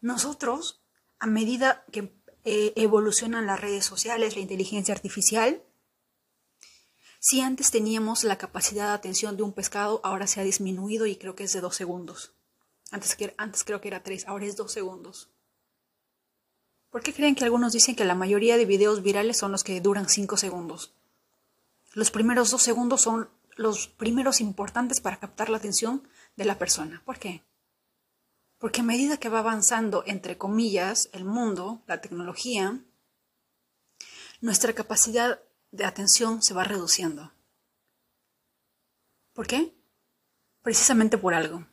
Nosotros, 0.00 0.82
a 1.18 1.26
medida 1.26 1.84
que 1.92 2.16
eh, 2.44 2.72
evolucionan 2.76 3.46
las 3.46 3.60
redes 3.60 3.84
sociales, 3.84 4.34
la 4.34 4.42
inteligencia 4.42 4.94
artificial, 4.94 5.62
si 7.20 7.40
antes 7.40 7.70
teníamos 7.70 8.24
la 8.24 8.38
capacidad 8.38 8.86
de 8.86 8.94
atención 8.94 9.36
de 9.36 9.42
un 9.42 9.52
pescado, 9.52 10.00
ahora 10.04 10.26
se 10.26 10.40
ha 10.40 10.44
disminuido 10.44 11.06
y 11.06 11.16
creo 11.16 11.34
que 11.34 11.44
es 11.44 11.52
de 11.52 11.60
dos 11.60 11.76
segundos. 11.76 12.32
Antes, 12.90 13.16
antes 13.36 13.64
creo 13.64 13.80
que 13.80 13.88
era 13.88 14.02
tres, 14.02 14.26
ahora 14.26 14.46
es 14.46 14.56
dos 14.56 14.72
segundos. 14.72 15.30
¿Por 16.90 17.02
qué 17.02 17.12
creen 17.12 17.34
que 17.34 17.44
algunos 17.44 17.72
dicen 17.72 17.94
que 17.94 18.04
la 18.06 18.14
mayoría 18.14 18.56
de 18.56 18.64
videos 18.64 19.02
virales 19.02 19.36
son 19.36 19.52
los 19.52 19.62
que 19.62 19.80
duran 19.80 20.08
5 20.08 20.38
segundos? 20.38 20.94
Los 21.92 22.10
primeros 22.10 22.50
2 22.50 22.62
segundos 22.62 23.02
son 23.02 23.28
los 23.56 23.88
primeros 23.88 24.40
importantes 24.40 25.00
para 25.00 25.18
captar 25.18 25.50
la 25.50 25.58
atención 25.58 26.08
de 26.36 26.46
la 26.46 26.56
persona. 26.56 27.02
¿Por 27.04 27.18
qué? 27.18 27.44
Porque 28.58 28.80
a 28.80 28.84
medida 28.84 29.18
que 29.18 29.28
va 29.28 29.40
avanzando, 29.40 30.02
entre 30.06 30.38
comillas, 30.38 31.10
el 31.12 31.24
mundo, 31.24 31.82
la 31.86 32.00
tecnología, 32.00 32.80
nuestra 34.40 34.72
capacidad 34.72 35.40
de 35.70 35.84
atención 35.84 36.42
se 36.42 36.54
va 36.54 36.64
reduciendo. 36.64 37.32
¿Por 39.34 39.46
qué? 39.46 39.74
Precisamente 40.62 41.18
por 41.18 41.34
algo. 41.34 41.66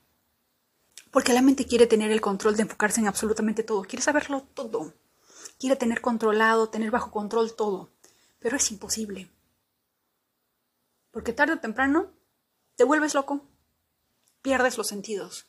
Porque 1.10 1.34
la 1.34 1.42
mente 1.42 1.66
quiere 1.66 1.88
tener 1.88 2.12
el 2.12 2.20
control 2.20 2.58
de 2.58 2.64
enfocarse 2.64 3.00
en 3.00 3.08
absolutamente 3.08 3.64
todo, 3.64 3.84
quiere 3.84 4.04
saberlo 4.04 4.42
todo 4.54 4.94
quiere 5.60 5.76
tener 5.76 6.02
controlado, 6.02 6.70
tener 6.70 6.92
bajo 6.92 7.12
control 7.12 7.56
todo, 7.56 7.92
pero 8.40 8.58
es 8.58 8.72
imposible. 8.72 9.32
Porque 11.12 11.34
tarde 11.34 11.54
o 11.54 11.60
temprano 11.60 12.12
te 12.76 12.84
vuelves 12.84 13.14
loco, 13.14 13.42
pierdes 14.42 14.78
los 14.78 14.88
sentidos. 14.88 15.48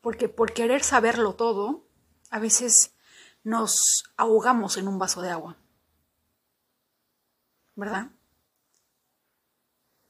Porque 0.00 0.28
por 0.28 0.52
querer 0.52 0.82
saberlo 0.82 1.34
todo, 1.34 1.88
a 2.30 2.38
veces 2.38 2.94
nos 3.42 4.04
ahogamos 4.16 4.76
en 4.76 4.88
un 4.88 4.98
vaso 4.98 5.22
de 5.22 5.30
agua. 5.30 5.56
¿Verdad? 7.74 8.10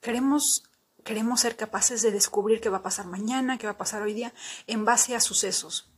Queremos, 0.01 0.65
queremos 1.05 1.41
ser 1.41 1.57
capaces 1.57 2.03
de 2.03 2.11
descubrir 2.11 2.61
qué 2.61 2.69
va 2.69 2.79
a 2.79 2.83
pasar 2.83 3.07
mañana, 3.07 3.57
qué 3.57 3.67
va 3.67 3.73
a 3.73 3.79
pasar 3.79 4.03
hoy 4.03 4.15
día, 4.15 4.35
en 4.67 4.85
base 4.85 5.15
a 5.15 5.21
sucesos. 5.21 5.91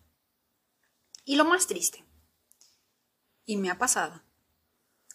Y 1.25 1.37
lo 1.37 1.45
más 1.45 1.67
triste 1.67 2.06
y 3.47 3.57
me 3.57 3.71
ha 3.71 3.79
pasado, 3.79 4.23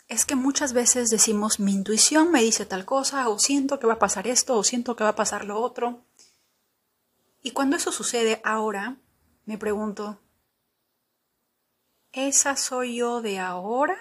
es 0.07 0.25
que 0.25 0.35
muchas 0.35 0.73
veces 0.73 1.09
decimos 1.09 1.61
mi 1.61 1.71
intuición 1.71 2.31
me 2.31 2.41
dice 2.41 2.65
tal 2.65 2.83
cosa, 2.83 3.29
o 3.29 3.39
siento 3.39 3.79
que 3.79 3.87
va 3.87 3.93
a 3.93 3.99
pasar 3.99 4.27
esto, 4.27 4.57
o 4.57 4.63
siento 4.63 4.95
que 4.95 5.05
va 5.05 5.11
a 5.11 5.15
pasar 5.15 5.45
lo 5.45 5.61
otro. 5.61 6.03
Y 7.41 7.51
cuando 7.51 7.77
eso 7.77 7.93
sucede 7.93 8.41
ahora, 8.43 8.97
me 9.45 9.57
pregunto, 9.57 10.21
¿esa 12.11 12.57
soy 12.57 12.97
yo 12.97 13.21
de 13.21 13.39
ahora? 13.39 13.97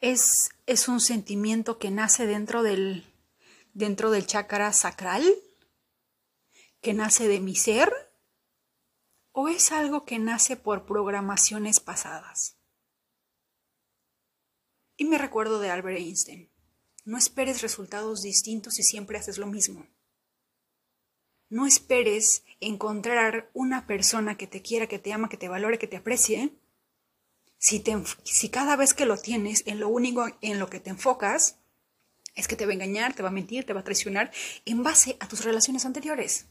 ¿Es, 0.00 0.48
es 0.64 0.88
un 0.88 1.00
sentimiento 1.00 1.78
que 1.78 1.90
nace 1.90 2.26
dentro 2.26 2.62
del, 2.62 3.04
dentro 3.74 4.10
del 4.10 4.26
chakra 4.26 4.72
sacral? 4.72 5.30
¿Que 6.80 6.94
nace 6.94 7.28
de 7.28 7.40
mi 7.40 7.54
ser? 7.54 7.92
¿O 9.32 9.48
es 9.48 9.70
algo 9.70 10.04
que 10.04 10.18
nace 10.18 10.56
por 10.56 10.86
programaciones 10.86 11.78
pasadas? 11.80 12.56
Y 14.96 15.04
me 15.04 15.18
recuerdo 15.18 15.60
de 15.60 15.70
Albert 15.70 15.98
Einstein. 15.98 16.50
No 17.04 17.16
esperes 17.16 17.62
resultados 17.62 18.22
distintos 18.22 18.74
si 18.74 18.82
siempre 18.82 19.18
haces 19.18 19.38
lo 19.38 19.46
mismo. 19.46 19.86
No 21.48 21.66
esperes 21.66 22.44
encontrar 22.60 23.50
una 23.54 23.86
persona 23.86 24.36
que 24.36 24.46
te 24.46 24.62
quiera, 24.62 24.86
que 24.86 24.98
te 24.98 25.12
ama, 25.12 25.28
que 25.28 25.36
te 25.36 25.48
valore, 25.48 25.78
que 25.78 25.86
te 25.86 25.96
aprecie. 25.96 26.52
Si, 27.58 27.82
cada 28.50 28.76
vez 28.76 28.94
que 28.94 29.06
lo 29.06 29.16
tienes, 29.16 29.62
en 29.66 29.80
lo 29.80 29.88
único 29.88 30.26
en 30.40 30.58
lo 30.58 30.68
que 30.68 30.80
te 30.80 30.90
enfocas 30.90 31.58
es 32.34 32.46
que 32.46 32.56
te 32.56 32.66
va 32.66 32.72
a 32.72 32.74
engañar, 32.74 33.14
te 33.14 33.22
va 33.22 33.28
a 33.28 33.32
mentir, 33.32 33.64
te 33.64 33.72
va 33.72 33.80
a 33.80 33.84
traicionar 33.84 34.30
en 34.64 34.82
base 34.82 35.16
a 35.20 35.28
tus 35.28 35.44
relaciones 35.44 35.84
anteriores. 35.84 36.46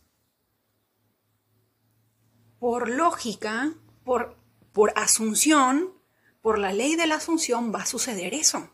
Por 2.60 2.90
lógica, 2.90 3.74
por, 4.04 4.38
por 4.72 4.92
asunción, 4.96 5.94
por 6.42 6.60
la 6.60 6.74
ley 6.74 6.96
de 6.96 7.08
la 7.08 7.16
asunción 7.16 7.74
va 7.74 7.84
a 7.84 7.86
suceder 7.86 8.34
eso. 8.34 8.70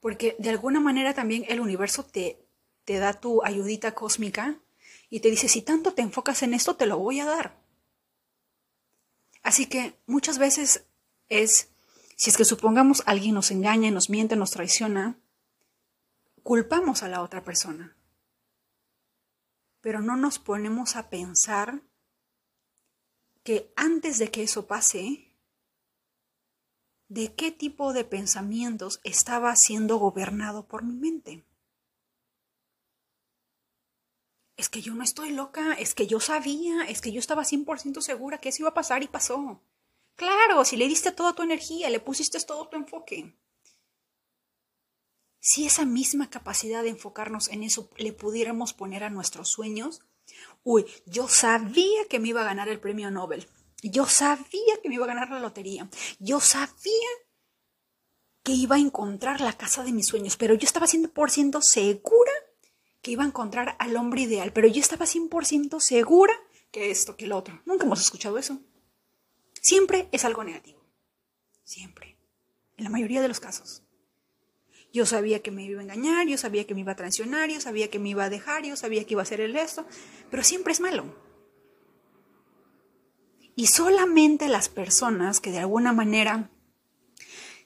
Porque 0.00 0.36
de 0.38 0.50
alguna 0.50 0.80
manera 0.80 1.14
también 1.14 1.44
el 1.48 1.60
universo 1.60 2.04
te, 2.04 2.46
te 2.84 2.98
da 2.98 3.12
tu 3.14 3.44
ayudita 3.44 3.94
cósmica 3.94 4.58
y 5.10 5.20
te 5.20 5.30
dice, 5.30 5.48
si 5.48 5.62
tanto 5.62 5.92
te 5.92 6.02
enfocas 6.02 6.42
en 6.42 6.54
esto, 6.54 6.76
te 6.76 6.86
lo 6.86 6.98
voy 6.98 7.20
a 7.20 7.26
dar. 7.26 7.60
Así 9.42 9.66
que 9.66 9.98
muchas 10.06 10.38
veces 10.38 10.86
es, 11.28 11.70
si 12.16 12.30
es 12.30 12.36
que 12.36 12.44
supongamos 12.44 13.02
alguien 13.06 13.34
nos 13.34 13.50
engaña, 13.50 13.90
nos 13.90 14.10
miente, 14.10 14.36
nos 14.36 14.50
traiciona, 14.50 15.18
culpamos 16.42 17.02
a 17.02 17.08
la 17.08 17.22
otra 17.22 17.42
persona. 17.42 17.96
Pero 19.80 20.00
no 20.00 20.16
nos 20.16 20.38
ponemos 20.38 20.96
a 20.96 21.08
pensar 21.08 21.82
que 23.42 23.72
antes 23.76 24.18
de 24.18 24.30
que 24.30 24.42
eso 24.42 24.66
pase, 24.66 25.30
de 27.08 27.34
qué 27.34 27.50
tipo 27.50 27.92
de 27.92 28.04
pensamientos 28.04 29.00
estaba 29.02 29.56
siendo 29.56 29.96
gobernado 29.96 30.68
por 30.68 30.84
mi 30.84 30.94
mente. 30.94 31.44
Es 34.56 34.68
que 34.68 34.82
yo 34.82 34.94
no 34.94 35.02
estoy 35.02 35.32
loca, 35.32 35.72
es 35.72 35.94
que 35.94 36.06
yo 36.06 36.20
sabía, 36.20 36.84
es 36.84 37.00
que 37.00 37.12
yo 37.12 37.18
estaba 37.18 37.44
100% 37.44 38.00
segura 38.02 38.38
que 38.38 38.50
eso 38.50 38.62
iba 38.62 38.68
a 38.68 38.74
pasar 38.74 39.02
y 39.02 39.08
pasó. 39.08 39.60
Claro, 40.16 40.64
si 40.66 40.76
le 40.76 40.86
diste 40.86 41.12
toda 41.12 41.32
tu 41.32 41.42
energía, 41.42 41.88
le 41.88 41.98
pusiste 41.98 42.38
todo 42.40 42.68
tu 42.68 42.76
enfoque. 42.76 43.34
Si 45.40 45.66
esa 45.66 45.86
misma 45.86 46.28
capacidad 46.28 46.82
de 46.82 46.90
enfocarnos 46.90 47.48
en 47.48 47.62
eso 47.62 47.90
le 47.96 48.12
pudiéramos 48.12 48.74
poner 48.74 49.04
a 49.04 49.10
nuestros 49.10 49.48
sueños, 49.48 50.02
uy, 50.62 50.84
yo 51.06 51.28
sabía 51.28 52.04
que 52.08 52.18
me 52.18 52.28
iba 52.28 52.42
a 52.42 52.44
ganar 52.44 52.68
el 52.68 52.78
premio 52.78 53.10
Nobel. 53.10 53.48
Yo 53.82 54.04
sabía 54.04 54.76
que 54.82 54.88
me 54.90 54.96
iba 54.96 55.04
a 55.04 55.08
ganar 55.08 55.30
la 55.30 55.40
lotería. 55.40 55.88
Yo 56.18 56.40
sabía 56.40 57.08
que 58.42 58.52
iba 58.52 58.76
a 58.76 58.80
encontrar 58.80 59.40
la 59.40 59.54
casa 59.54 59.82
de 59.82 59.92
mis 59.92 60.06
sueños, 60.06 60.36
pero 60.36 60.54
yo 60.54 60.66
estaba 60.66 60.86
100% 60.86 61.62
segura 61.62 62.32
que 63.00 63.12
iba 63.12 63.24
a 63.24 63.26
encontrar 63.26 63.76
al 63.78 63.96
hombre 63.96 64.22
ideal, 64.22 64.52
pero 64.52 64.68
yo 64.68 64.80
estaba 64.80 65.06
100% 65.06 65.80
segura 65.80 66.34
que 66.70 66.90
esto, 66.90 67.16
que 67.16 67.26
lo 67.26 67.38
otro. 67.38 67.62
Nunca 67.64 67.86
hemos 67.86 68.00
escuchado 68.00 68.36
eso. 68.36 68.60
Siempre 69.60 70.08
es 70.12 70.24
algo 70.26 70.44
negativo. 70.44 70.84
Siempre. 71.64 72.18
En 72.76 72.84
la 72.84 72.90
mayoría 72.90 73.22
de 73.22 73.28
los 73.28 73.40
casos. 73.40 73.82
Yo 74.92 75.06
sabía 75.06 75.40
que 75.40 75.50
me 75.50 75.64
iba 75.64 75.80
a 75.80 75.84
engañar, 75.84 76.26
yo 76.26 76.36
sabía 76.36 76.66
que 76.66 76.74
me 76.74 76.80
iba 76.80 76.92
a 76.92 76.96
traicionar, 76.96 77.48
yo 77.50 77.60
sabía 77.60 77.90
que 77.90 77.98
me 77.98 78.08
iba 78.08 78.24
a 78.24 78.30
dejar, 78.30 78.64
yo 78.64 78.76
sabía 78.76 79.04
que 79.04 79.14
iba 79.14 79.22
a 79.22 79.24
hacer 79.24 79.40
el 79.40 79.56
esto, 79.56 79.86
pero 80.30 80.42
siempre 80.42 80.72
es 80.72 80.80
malo. 80.80 81.04
Y 83.54 83.66
solamente 83.66 84.48
las 84.48 84.68
personas 84.68 85.40
que 85.40 85.50
de 85.50 85.58
alguna 85.58 85.92
manera 85.92 86.50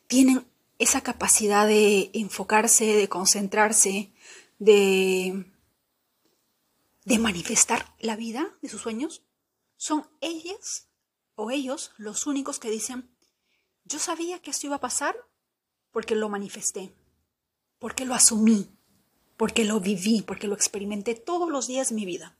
tienen 0.07 0.47
esa 0.79 1.03
capacidad 1.03 1.67
de 1.67 2.11
enfocarse, 2.15 2.85
de 2.85 3.09
concentrarse, 3.09 4.13
de, 4.59 5.47
de 7.05 7.19
manifestar 7.19 7.95
la 8.01 8.17
vida 8.17 8.55
de 8.61 8.69
sus 8.69 8.83
sueños, 8.83 9.23
son 9.77 10.09
ellas 10.21 10.89
o 11.37 11.51
ellos 11.51 11.93
los 11.97 12.27
únicos 12.27 12.59
que 12.59 12.71
dicen, 12.71 13.11
yo 13.85 13.99
sabía 13.99 14.41
que 14.41 14.51
esto 14.51 14.67
iba 14.67 14.77
a 14.77 14.81
pasar 14.81 15.17
porque 15.91 16.15
lo 16.15 16.29
manifesté, 16.29 16.93
porque 17.85 18.07
lo 18.07 18.15
asumí, 18.15 18.75
porque 19.37 19.67
lo 19.67 19.79
viví, 19.79 20.23
porque 20.23 20.49
lo 20.49 20.55
experimenté 20.55 21.15
todos 21.15 21.51
los 21.51 21.67
días 21.67 21.91
de 21.91 21.95
mi 21.97 22.07
vida. 22.07 22.35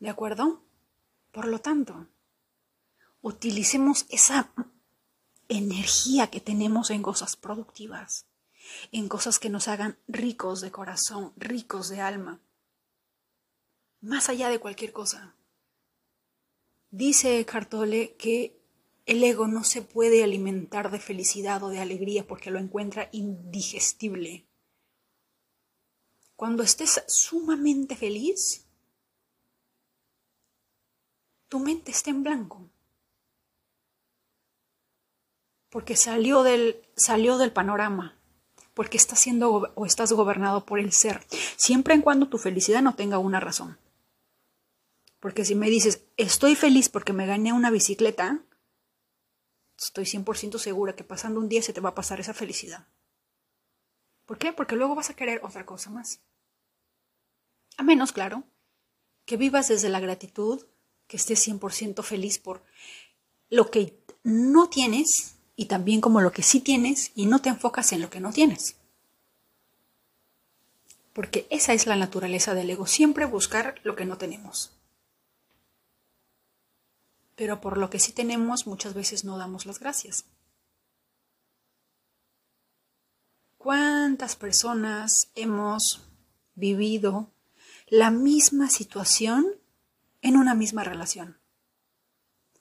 ¿De 0.00 0.08
acuerdo? 0.08 0.62
Por 1.30 1.46
lo 1.46 1.58
tanto, 1.58 2.06
utilicemos 3.20 4.06
esa 4.08 4.50
energía 5.48 6.30
que 6.30 6.40
tenemos 6.40 6.88
en 6.88 7.02
cosas 7.02 7.36
productivas, 7.36 8.24
en 8.90 9.06
cosas 9.06 9.38
que 9.38 9.50
nos 9.50 9.68
hagan 9.68 9.98
ricos 10.08 10.62
de 10.62 10.70
corazón, 10.70 11.34
ricos 11.36 11.90
de 11.90 12.00
alma, 12.00 12.40
más 14.00 14.30
allá 14.30 14.48
de 14.48 14.58
cualquier 14.58 14.94
cosa. 14.94 15.36
Dice 16.90 17.44
Cartole 17.44 18.16
que 18.16 18.57
el 19.08 19.24
ego 19.24 19.48
no 19.48 19.64
se 19.64 19.80
puede 19.80 20.22
alimentar 20.22 20.90
de 20.90 21.00
felicidad 21.00 21.62
o 21.62 21.70
de 21.70 21.80
alegría 21.80 22.26
porque 22.26 22.50
lo 22.50 22.58
encuentra 22.58 23.08
indigestible. 23.10 24.46
Cuando 26.36 26.62
estés 26.62 27.02
sumamente 27.08 27.96
feliz, 27.96 28.66
tu 31.48 31.58
mente 31.58 31.90
está 31.90 32.10
en 32.10 32.22
blanco. 32.22 32.68
Porque 35.70 35.96
salió 35.96 36.42
del, 36.42 36.82
salió 36.94 37.38
del 37.38 37.50
panorama. 37.50 38.20
Porque 38.74 38.98
estás 38.98 39.20
siendo 39.20 39.72
o 39.74 39.86
estás 39.86 40.12
gobernado 40.12 40.66
por 40.66 40.80
el 40.80 40.92
ser. 40.92 41.26
Siempre 41.56 41.94
en 41.94 42.02
cuando 42.02 42.28
tu 42.28 42.36
felicidad 42.36 42.82
no 42.82 42.94
tenga 42.94 43.18
una 43.18 43.40
razón. 43.40 43.78
Porque 45.18 45.46
si 45.46 45.54
me 45.54 45.70
dices, 45.70 46.04
estoy 46.18 46.54
feliz 46.56 46.90
porque 46.90 47.14
me 47.14 47.26
gané 47.26 47.54
una 47.54 47.70
bicicleta, 47.70 48.44
estoy 49.78 50.04
100% 50.04 50.58
segura 50.58 50.96
que 50.96 51.04
pasando 51.04 51.40
un 51.40 51.48
día 51.48 51.62
se 51.62 51.72
te 51.72 51.80
va 51.80 51.90
a 51.90 51.94
pasar 51.94 52.20
esa 52.20 52.34
felicidad. 52.34 52.88
¿Por 54.26 54.38
qué? 54.38 54.52
Porque 54.52 54.76
luego 54.76 54.94
vas 54.94 55.10
a 55.10 55.16
querer 55.16 55.40
otra 55.42 55.64
cosa 55.64 55.90
más. 55.90 56.20
A 57.76 57.82
menos, 57.82 58.12
claro, 58.12 58.44
que 59.24 59.36
vivas 59.36 59.68
desde 59.68 59.88
la 59.88 60.00
gratitud, 60.00 60.66
que 61.06 61.16
estés 61.16 61.46
100% 61.46 62.02
feliz 62.02 62.38
por 62.38 62.62
lo 63.50 63.70
que 63.70 63.98
no 64.24 64.68
tienes 64.68 65.36
y 65.56 65.66
también 65.66 66.00
como 66.00 66.20
lo 66.20 66.32
que 66.32 66.42
sí 66.42 66.60
tienes 66.60 67.12
y 67.14 67.26
no 67.26 67.40
te 67.40 67.48
enfocas 67.48 67.92
en 67.92 68.02
lo 68.02 68.10
que 68.10 68.20
no 68.20 68.32
tienes. 68.32 68.76
Porque 71.12 71.46
esa 71.50 71.72
es 71.72 71.86
la 71.86 71.96
naturaleza 71.96 72.54
del 72.54 72.70
ego, 72.70 72.86
siempre 72.86 73.24
buscar 73.24 73.80
lo 73.82 73.96
que 73.96 74.04
no 74.04 74.18
tenemos. 74.18 74.77
Pero 77.38 77.60
por 77.60 77.78
lo 77.78 77.88
que 77.88 78.00
sí 78.00 78.12
tenemos 78.12 78.66
muchas 78.66 78.92
veces 78.92 79.24
no 79.24 79.38
damos 79.38 79.64
las 79.64 79.78
gracias. 79.78 80.26
¿Cuántas 83.56 84.34
personas 84.34 85.30
hemos 85.36 86.02
vivido 86.56 87.30
la 87.86 88.10
misma 88.10 88.68
situación 88.68 89.46
en 90.20 90.36
una 90.36 90.54
misma 90.54 90.82
relación 90.82 91.38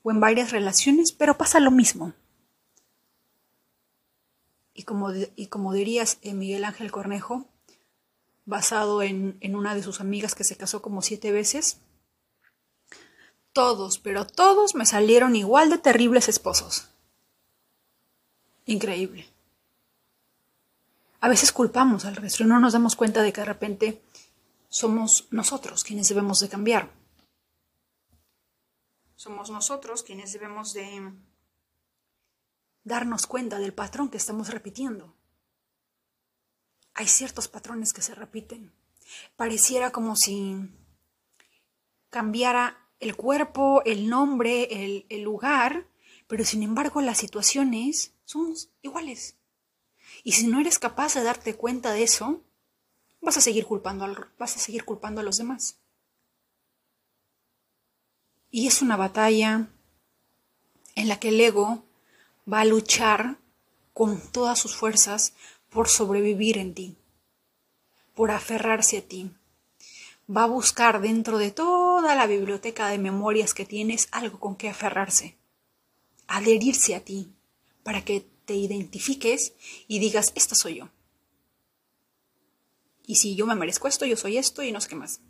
o 0.04 0.12
en 0.12 0.20
varias 0.20 0.52
relaciones, 0.52 1.12
pero 1.12 1.38
pasa 1.38 1.60
lo 1.60 1.72
mismo. 1.72 2.14
Y 4.74 4.84
como, 4.84 5.12
y 5.36 5.48
como 5.48 5.74
dirías 5.74 6.20
eh, 6.22 6.34
Miguel 6.34 6.64
Ángel 6.64 6.92
Cornejo, 6.92 7.50
basado 8.46 9.02
en, 9.02 9.38
en 9.42 9.56
una 9.56 9.74
de 9.74 9.82
sus 9.82 10.00
amigas 10.00 10.36
que 10.36 10.44
se 10.44 10.56
casó 10.56 10.84
como 10.84 11.02
siete 11.02 11.32
veces, 11.32 11.82
todos, 13.58 13.98
pero 13.98 14.28
todos 14.28 14.76
me 14.76 14.86
salieron 14.86 15.36
igual 15.36 15.72
de 15.72 15.80
terribles 15.80 16.30
esposos. 16.30 16.90
Increíble. 18.68 19.28
A 21.22 21.28
veces 21.28 21.52
culpamos 21.52 22.06
al 22.06 22.18
resto 22.18 22.44
y 22.44 22.46
no 22.46 22.60
nos 22.60 22.74
damos 22.74 22.96
cuenta 22.96 23.24
de 23.24 23.34
que 23.34 23.42
de 23.42 23.46
repente 23.46 24.04
somos 24.70 25.28
nosotros 25.32 25.84
quienes 25.84 26.08
debemos 26.08 26.40
de 26.40 26.50
cambiar 26.50 26.92
somos 29.18 29.50
nosotros 29.50 30.04
quienes 30.04 30.32
debemos 30.32 30.74
de 30.74 31.12
darnos 32.84 33.26
cuenta 33.26 33.58
del 33.58 33.74
patrón 33.74 34.10
que 34.10 34.18
estamos 34.18 34.50
repitiendo. 34.50 35.16
Hay 36.94 37.08
ciertos 37.08 37.48
patrones 37.48 37.94
que 37.94 38.04
se 38.04 38.14
repiten. 38.14 38.72
Pareciera 39.36 39.92
como 39.92 40.16
si 40.16 40.70
cambiara 42.12 42.87
el 43.00 43.16
cuerpo, 43.16 43.82
el 43.86 44.10
nombre, 44.10 45.04
el, 45.10 45.22
lugar, 45.22 45.88
pero 46.28 46.44
sin 46.44 46.64
embargo 46.64 47.02
las 47.02 47.18
situaciones 47.18 48.14
son 48.26 48.56
iguales. 48.82 49.38
Y 50.24 50.34
si 50.34 50.48
no 50.48 50.60
eres 50.60 50.80
capaz 50.80 51.14
de 51.14 51.24
darte 51.24 51.56
cuenta 51.56 51.92
de 51.92 52.04
eso, 52.04 52.42
vas 53.22 53.38
a 53.38 53.42
seguir 53.42 53.66
culpando, 53.66 54.06
al, 54.06 54.28
vas 54.38 54.56
a, 54.56 54.60
seguir 54.60 54.84
culpando 54.84 55.22
a 55.22 55.24
los 55.24 55.38
demás. 55.38 55.78
Y 58.50 58.68
es 58.68 58.82
una 58.82 58.96
batalla 58.96 59.68
en 60.96 61.08
la 61.08 61.20
que 61.20 61.30
el 61.30 61.40
ego 61.40 61.84
va 62.52 62.62
a 62.62 62.66
luchar 62.66 63.38
con 63.94 64.20
todas 64.32 64.60
sus 64.60 64.76
fuerzas 64.76 65.34
por 65.70 65.90
sobrevivir 65.90 66.58
en 66.58 66.74
ti, 66.74 66.98
por 68.16 68.32
aferrarse 68.32 69.00
a 69.00 69.02
ti. 69.02 69.32
Va 70.30 70.44
a 70.44 70.48
buscar 70.48 71.02
dentro 71.02 71.38
de 71.38 71.52
toda 71.52 72.16
la 72.16 72.28
biblioteca 72.28 72.90
de 72.90 72.98
memorias 72.98 73.54
que 73.54 73.66
tienes 73.66 74.08
algo 74.12 74.40
con 74.40 74.56
que 74.56 74.70
aferrarse, 74.70 75.38
adherirse 76.28 76.96
a 76.96 77.00
ti, 77.00 77.34
para 77.84 78.04
que 78.04 78.28
te 78.44 78.56
identifiques 78.56 79.54
y 79.88 80.00
digas, 80.00 80.34
esta 80.36 80.56
soy 80.56 80.76
yo. 80.76 80.90
Y 83.06 83.16
si 83.16 83.36
yo 83.36 83.46
me 83.46 83.56
merezco 83.56 83.88
esto, 83.88 84.06
yo 84.06 84.18
soy 84.18 84.38
esto 84.38 84.62
y 84.62 84.74
no 84.74 84.82
sé 84.82 84.90
qué 84.90 84.96
más. 84.96 85.22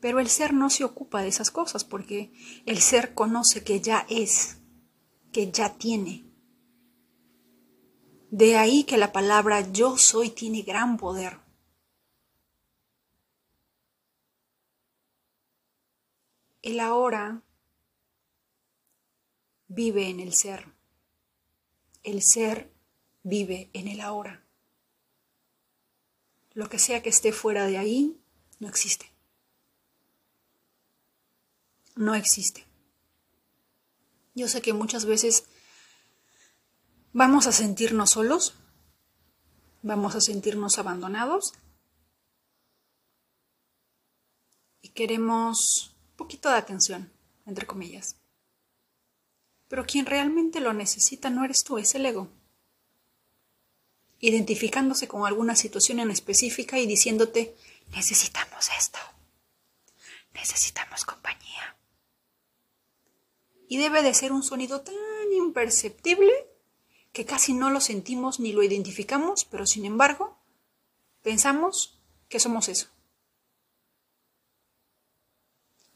Pero 0.00 0.20
el 0.20 0.28
ser 0.28 0.54
no 0.54 0.70
se 0.70 0.84
ocupa 0.84 1.20
de 1.20 1.28
esas 1.28 1.50
cosas 1.50 1.84
porque 1.84 2.32
el 2.64 2.80
ser 2.80 3.12
conoce 3.12 3.62
que 3.62 3.80
ya 3.80 4.06
es, 4.08 4.56
que 5.32 5.52
ya 5.52 5.76
tiene. 5.76 6.24
De 8.30 8.56
ahí 8.56 8.84
que 8.84 8.96
la 8.96 9.12
palabra 9.12 9.70
yo 9.72 9.98
soy 9.98 10.30
tiene 10.30 10.62
gran 10.62 10.96
poder. 10.96 11.45
El 16.66 16.80
ahora 16.80 17.44
vive 19.68 20.10
en 20.10 20.18
el 20.18 20.34
ser. 20.34 20.66
El 22.02 22.24
ser 22.24 22.72
vive 23.22 23.70
en 23.72 23.86
el 23.86 24.00
ahora. 24.00 24.44
Lo 26.54 26.68
que 26.68 26.80
sea 26.80 27.04
que 27.04 27.08
esté 27.08 27.30
fuera 27.30 27.66
de 27.66 27.78
ahí 27.78 28.20
no 28.58 28.66
existe. 28.66 29.12
No 31.94 32.16
existe. 32.16 32.66
Yo 34.34 34.48
sé 34.48 34.60
que 34.60 34.72
muchas 34.72 35.04
veces 35.04 35.44
vamos 37.12 37.46
a 37.46 37.52
sentirnos 37.52 38.10
solos, 38.10 38.54
vamos 39.82 40.16
a 40.16 40.20
sentirnos 40.20 40.78
abandonados 40.78 41.52
y 44.82 44.88
queremos 44.88 45.95
poquito 46.16 46.48
de 46.50 46.56
atención, 46.56 47.12
entre 47.46 47.66
comillas. 47.66 48.16
Pero 49.68 49.84
quien 49.84 50.06
realmente 50.06 50.60
lo 50.60 50.72
necesita 50.72 51.30
no 51.30 51.44
eres 51.44 51.64
tú, 51.64 51.78
es 51.78 51.94
el 51.94 52.06
ego. 52.06 52.28
Identificándose 54.20 55.08
con 55.08 55.26
alguna 55.26 55.56
situación 55.56 56.00
en 56.00 56.10
específica 56.10 56.78
y 56.78 56.86
diciéndote, 56.86 57.54
necesitamos 57.94 58.70
esto, 58.78 58.98
necesitamos 60.34 61.04
compañía. 61.04 61.76
Y 63.68 63.78
debe 63.78 64.02
de 64.02 64.14
ser 64.14 64.32
un 64.32 64.42
sonido 64.42 64.80
tan 64.80 64.94
imperceptible 65.36 66.32
que 67.12 67.24
casi 67.24 67.52
no 67.52 67.70
lo 67.70 67.80
sentimos 67.80 68.40
ni 68.40 68.52
lo 68.52 68.62
identificamos, 68.62 69.44
pero 69.44 69.66
sin 69.66 69.84
embargo, 69.84 70.38
pensamos 71.22 71.98
que 72.28 72.40
somos 72.40 72.68
eso. 72.68 72.88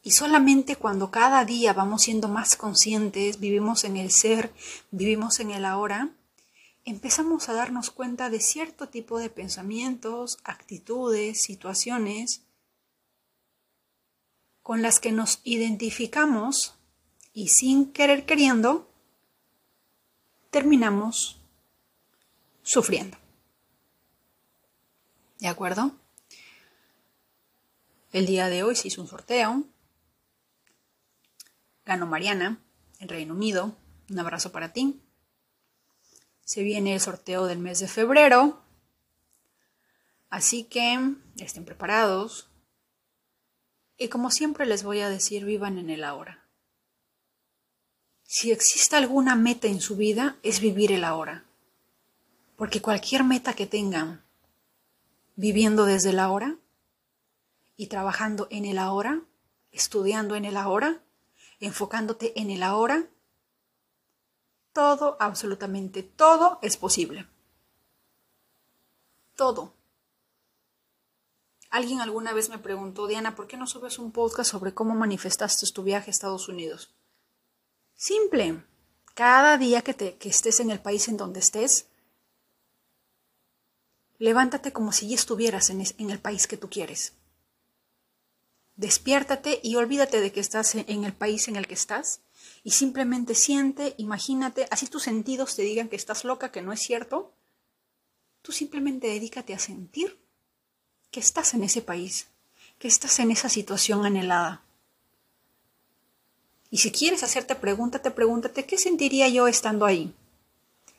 Y 0.03 0.11
solamente 0.11 0.75
cuando 0.75 1.11
cada 1.11 1.45
día 1.45 1.73
vamos 1.73 2.03
siendo 2.03 2.27
más 2.27 2.55
conscientes, 2.55 3.39
vivimos 3.39 3.83
en 3.83 3.97
el 3.97 4.11
ser, 4.11 4.51
vivimos 4.89 5.39
en 5.39 5.51
el 5.51 5.63
ahora, 5.63 6.09
empezamos 6.85 7.49
a 7.49 7.53
darnos 7.53 7.91
cuenta 7.91 8.29
de 8.31 8.39
cierto 8.39 8.89
tipo 8.89 9.19
de 9.19 9.29
pensamientos, 9.29 10.39
actitudes, 10.43 11.41
situaciones 11.41 12.41
con 14.63 14.81
las 14.81 14.99
que 14.99 15.11
nos 15.11 15.41
identificamos 15.43 16.75
y 17.33 17.49
sin 17.49 17.91
querer 17.91 18.25
queriendo, 18.25 18.89
terminamos 20.49 21.39
sufriendo. 22.63 23.17
¿De 25.39 25.47
acuerdo? 25.47 25.91
El 28.11 28.25
día 28.25 28.49
de 28.49 28.63
hoy 28.63 28.75
se 28.75 28.89
hizo 28.89 29.01
un 29.01 29.07
sorteo 29.07 29.63
Ganó 31.91 32.07
Mariana, 32.07 32.57
en 33.01 33.09
Reino 33.09 33.33
Unido. 33.33 33.75
Un 34.09 34.17
abrazo 34.17 34.53
para 34.53 34.71
ti. 34.71 35.01
Se 36.45 36.63
viene 36.63 36.93
el 36.93 37.01
sorteo 37.01 37.47
del 37.47 37.59
mes 37.59 37.79
de 37.79 37.89
febrero. 37.89 38.61
Así 40.29 40.63
que 40.63 40.97
estén 41.35 41.65
preparados. 41.65 42.49
Y 43.97 44.07
como 44.07 44.31
siempre 44.31 44.65
les 44.65 44.83
voy 44.83 45.01
a 45.01 45.09
decir, 45.09 45.43
vivan 45.43 45.77
en 45.77 45.89
el 45.89 46.05
ahora. 46.05 46.45
Si 48.23 48.53
existe 48.53 48.95
alguna 48.95 49.35
meta 49.35 49.67
en 49.67 49.81
su 49.81 49.97
vida, 49.97 50.37
es 50.43 50.61
vivir 50.61 50.93
el 50.93 51.03
ahora. 51.03 51.43
Porque 52.55 52.81
cualquier 52.81 53.25
meta 53.25 53.51
que 53.53 53.67
tengan 53.67 54.23
viviendo 55.35 55.83
desde 55.83 56.11
el 56.11 56.19
ahora 56.19 56.55
y 57.75 57.87
trabajando 57.87 58.47
en 58.49 58.63
el 58.63 58.77
ahora, 58.77 59.23
estudiando 59.73 60.37
en 60.37 60.45
el 60.45 60.55
ahora, 60.55 61.01
enfocándote 61.61 62.39
en 62.39 62.49
el 62.49 62.63
ahora, 62.63 63.07
todo, 64.73 65.15
absolutamente 65.19 66.03
todo 66.03 66.59
es 66.61 66.75
posible. 66.75 67.27
Todo. 69.35 69.73
Alguien 71.69 72.01
alguna 72.01 72.33
vez 72.33 72.49
me 72.49 72.57
preguntó, 72.57 73.07
Diana, 73.07 73.35
¿por 73.35 73.47
qué 73.47 73.55
no 73.55 73.67
subes 73.67 73.97
un 73.99 74.11
podcast 74.11 74.51
sobre 74.51 74.73
cómo 74.73 74.93
manifestaste 74.93 75.71
tu 75.71 75.83
viaje 75.83 76.09
a 76.09 76.11
Estados 76.11 76.49
Unidos? 76.49 76.93
Simple. 77.95 78.65
Cada 79.13 79.57
día 79.57 79.81
que, 79.81 79.93
te, 79.93 80.17
que 80.17 80.29
estés 80.29 80.59
en 80.59 80.71
el 80.71 80.81
país 80.81 81.07
en 81.07 81.17
donde 81.17 81.39
estés, 81.39 81.87
levántate 84.17 84.73
como 84.73 84.91
si 84.91 85.09
ya 85.09 85.15
estuvieras 85.15 85.69
en, 85.69 85.83
en 85.97 86.09
el 86.09 86.19
país 86.19 86.47
que 86.47 86.57
tú 86.57 86.69
quieres. 86.69 87.13
Despiértate 88.75 89.59
y 89.63 89.75
olvídate 89.75 90.21
de 90.21 90.31
que 90.31 90.39
estás 90.39 90.75
en 90.75 91.03
el 91.03 91.13
país 91.13 91.47
en 91.47 91.55
el 91.55 91.67
que 91.67 91.73
estás 91.73 92.21
y 92.63 92.71
simplemente 92.71 93.35
siente, 93.35 93.95
imagínate, 93.97 94.67
así 94.71 94.87
tus 94.87 95.03
sentidos 95.03 95.55
te 95.55 95.63
digan 95.63 95.89
que 95.89 95.95
estás 95.95 96.23
loca, 96.23 96.51
que 96.51 96.61
no 96.61 96.73
es 96.73 96.79
cierto. 96.79 97.33
Tú 98.41 98.51
simplemente 98.51 99.07
dedícate 99.07 99.53
a 99.53 99.59
sentir 99.59 100.19
que 101.11 101.19
estás 101.19 101.53
en 101.53 101.63
ese 101.63 101.81
país, 101.81 102.27
que 102.79 102.87
estás 102.87 103.19
en 103.19 103.31
esa 103.31 103.49
situación 103.49 104.05
anhelada. 104.05 104.63
Y 106.69 106.77
si 106.77 106.91
quieres 106.91 107.23
hacerte 107.23 107.55
pregúntate, 107.55 108.11
pregúntate, 108.11 108.65
¿qué 108.65 108.77
sentiría 108.77 109.27
yo 109.27 109.47
estando 109.47 109.85
ahí? 109.85 110.15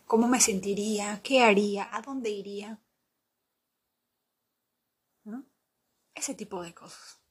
¿Cómo 0.07 0.29
me 0.29 0.41
sentiría? 0.41 1.21
¿Qué 1.23 1.43
haría? 1.43 1.89
¿A 1.91 2.03
dónde 2.03 2.29
iría? 2.29 2.79
Ese 6.15 6.35
tipo 6.35 6.63
de 6.63 6.75
cosas. 6.75 7.22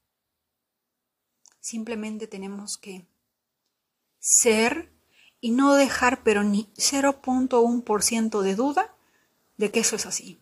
Simplemente 1.62 2.28
tenemos 2.28 2.78
que 2.78 3.08
ser 4.20 4.92
y 5.40 5.52
no 5.52 5.76
dejar 5.76 6.24
pero 6.24 6.44
ni 6.44 6.66
0.1% 6.76 8.42
de 8.42 8.56
duda 8.56 8.96
de 9.58 9.72
que 9.72 9.80
eso 9.80 9.96
es 9.96 10.08
así. 10.08 10.42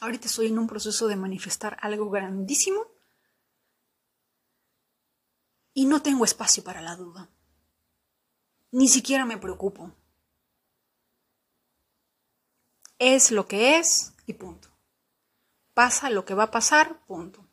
Ahorita 0.00 0.28
estoy 0.28 0.46
en 0.46 0.58
un 0.58 0.68
proceso 0.68 1.08
de 1.08 1.16
manifestar 1.16 1.76
algo 1.80 2.10
grandísimo 2.10 2.86
y 5.74 5.86
no 5.86 6.00
tengo 6.00 6.24
espacio 6.24 6.62
para 6.62 6.80
la 6.80 6.94
duda. 6.94 7.28
Ni 8.70 8.88
siquiera 8.88 9.24
me 9.24 9.36
preocupo. 9.36 9.92
Es 12.98 13.32
lo 13.32 13.48
que 13.48 13.78
es 13.78 14.14
y 14.26 14.34
punto. 14.34 14.68
Pasa 15.74 16.08
lo 16.08 16.24
que 16.24 16.34
va 16.34 16.44
a 16.44 16.50
pasar, 16.50 17.04
punto. 17.06 17.45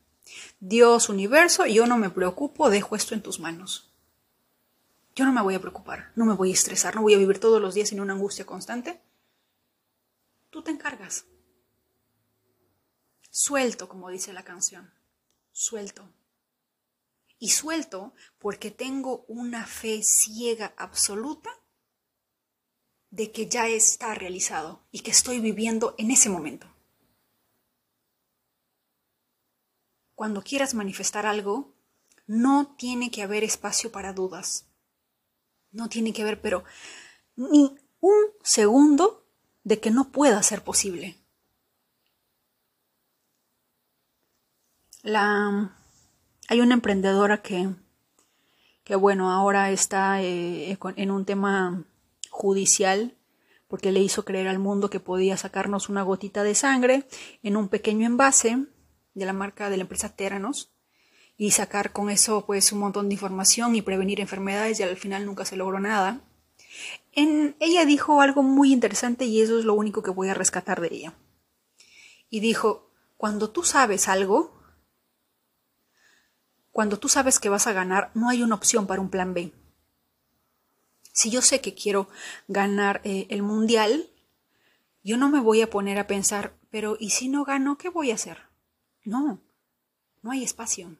Dios, 0.66 1.10
universo, 1.10 1.66
yo 1.66 1.86
no 1.88 1.98
me 1.98 2.10
preocupo, 2.10 2.70
dejo 2.70 2.96
esto 2.96 3.14
en 3.14 3.22
tus 3.22 3.38
manos. 3.38 3.92
Yo 5.14 5.26
no 5.26 5.34
me 5.34 5.42
voy 5.42 5.56
a 5.56 5.60
preocupar, 5.60 6.14
no 6.16 6.24
me 6.24 6.36
voy 6.36 6.52
a 6.52 6.54
estresar, 6.54 6.96
no 6.96 7.02
voy 7.02 7.14
a 7.14 7.18
vivir 7.18 7.38
todos 7.38 7.62
los 7.62 7.74
días 7.74 7.92
en 7.92 8.00
una 8.00 8.14
angustia 8.14 8.46
constante. 8.46 9.02
Tú 10.52 10.62
te 10.64 10.72
encargas. 10.72 11.26
Suelto, 13.30 13.90
como 13.90 14.10
dice 14.10 14.32
la 14.32 14.44
canción. 14.44 14.94
Suelto. 15.52 16.10
Y 17.40 17.50
suelto 17.50 18.14
porque 18.40 18.72
tengo 18.72 19.26
una 19.28 19.66
fe 19.66 20.02
ciega 20.02 20.74
absoluta 20.78 21.50
de 23.10 23.34
que 23.34 23.50
ya 23.50 23.68
está 23.68 24.16
realizado 24.16 24.86
y 24.92 25.02
que 25.02 25.12
estoy 25.12 25.42
viviendo 25.42 25.94
en 25.98 26.10
ese 26.10 26.30
momento. 26.30 26.73
Cuando 30.16 30.42
quieras 30.42 30.74
manifestar 30.74 31.26
algo, 31.26 31.74
no 32.28 32.76
tiene 32.78 33.12
que 33.12 33.24
haber 33.24 33.44
espacio 33.44 33.92
para 33.92 34.14
dudas. 34.14 34.68
No 35.72 35.90
tiene 35.90 36.14
que 36.14 36.22
haber, 36.22 36.42
pero 36.42 36.64
ni 37.36 37.76
un 38.00 38.16
segundo 38.44 39.26
de 39.64 39.80
que 39.80 39.92
no 39.92 40.12
pueda 40.12 40.42
ser 40.44 40.64
posible. 40.64 41.18
La, 45.02 45.76
hay 46.48 46.62
una 46.62 46.76
emprendedora 46.76 47.42
que, 47.42 47.70
que 48.84 48.96
bueno, 48.96 49.32
ahora 49.32 49.72
está 49.72 50.22
eh, 50.22 50.78
en 50.96 51.12
un 51.12 51.26
tema 51.26 51.84
judicial 52.30 53.16
porque 53.68 53.92
le 53.92 54.02
hizo 54.02 54.24
creer 54.24 54.48
al 54.48 54.60
mundo 54.60 54.90
que 54.90 55.00
podía 55.00 55.36
sacarnos 55.36 55.90
una 55.90 56.04
gotita 56.04 56.44
de 56.44 56.56
sangre 56.56 57.08
en 57.42 57.58
un 57.58 57.70
pequeño 57.70 58.06
envase 58.06 58.68
de 59.14 59.26
la 59.26 59.34
marca 59.34 59.70
de 59.70 59.78
la 59.78 59.84
empresa 59.84 60.16
Teranos 60.16 60.74
y 61.38 61.52
sacar 61.52 61.92
con 61.92 62.10
eso 62.10 62.46
pues 62.46 62.72
un 62.72 62.80
montón 62.80 63.10
de 63.10 63.16
información 63.16 63.76
y 63.76 63.82
prevenir 63.82 64.20
enfermedades 64.20 64.80
y 64.80 64.84
al 64.84 64.98
final 64.98 65.26
nunca 65.26 65.46
se 65.46 65.56
logró 65.56 65.80
nada. 65.80 66.22
En, 67.12 67.56
ella 67.60 67.86
dijo 67.86 68.22
algo 68.22 68.44
muy 68.44 68.72
interesante 68.72 69.26
y 69.26 69.42
eso 69.42 69.60
es 69.60 69.66
lo 69.66 69.74
único 69.74 70.04
que 70.04 70.12
voy 70.12 70.30
a 70.30 70.34
rescatar 70.34 70.82
de 70.82 70.90
ella. 70.92 71.14
Y 72.30 72.40
dijo, 72.40 72.92
cuando 73.18 73.50
tú 73.50 73.64
sabes 73.64 74.08
algo, 74.08 74.60
cuando 76.72 76.98
tú 76.98 77.08
sabes 77.08 77.40
que 77.40 77.50
vas 77.50 77.68
a 77.68 77.74
ganar, 77.74 78.12
no 78.16 78.30
hay 78.30 78.42
una 78.42 78.56
opción 78.56 78.88
para 78.88 79.02
un 79.02 79.10
plan 79.10 79.34
B. 79.34 79.54
Si 81.12 81.30
yo 81.30 81.44
sé 81.44 81.62
que 81.62 81.76
quiero 81.76 82.10
ganar 82.48 83.02
eh, 83.04 83.28
el 83.30 83.44
mundial, 83.44 84.10
yo 85.04 85.18
no 85.18 85.30
me 85.30 85.40
voy 85.40 85.62
a 85.62 85.70
poner 85.70 86.00
a 86.00 86.08
pensar, 86.08 86.56
pero 86.72 86.98
¿y 87.00 87.12
si 87.12 87.30
no 87.30 87.46
gano, 87.46 87.78
qué 87.78 87.90
voy 87.90 88.10
a 88.10 88.16
hacer? 88.16 88.53
No, 89.04 89.42
no 90.22 90.32
hay 90.32 90.44
espacio. 90.44 90.96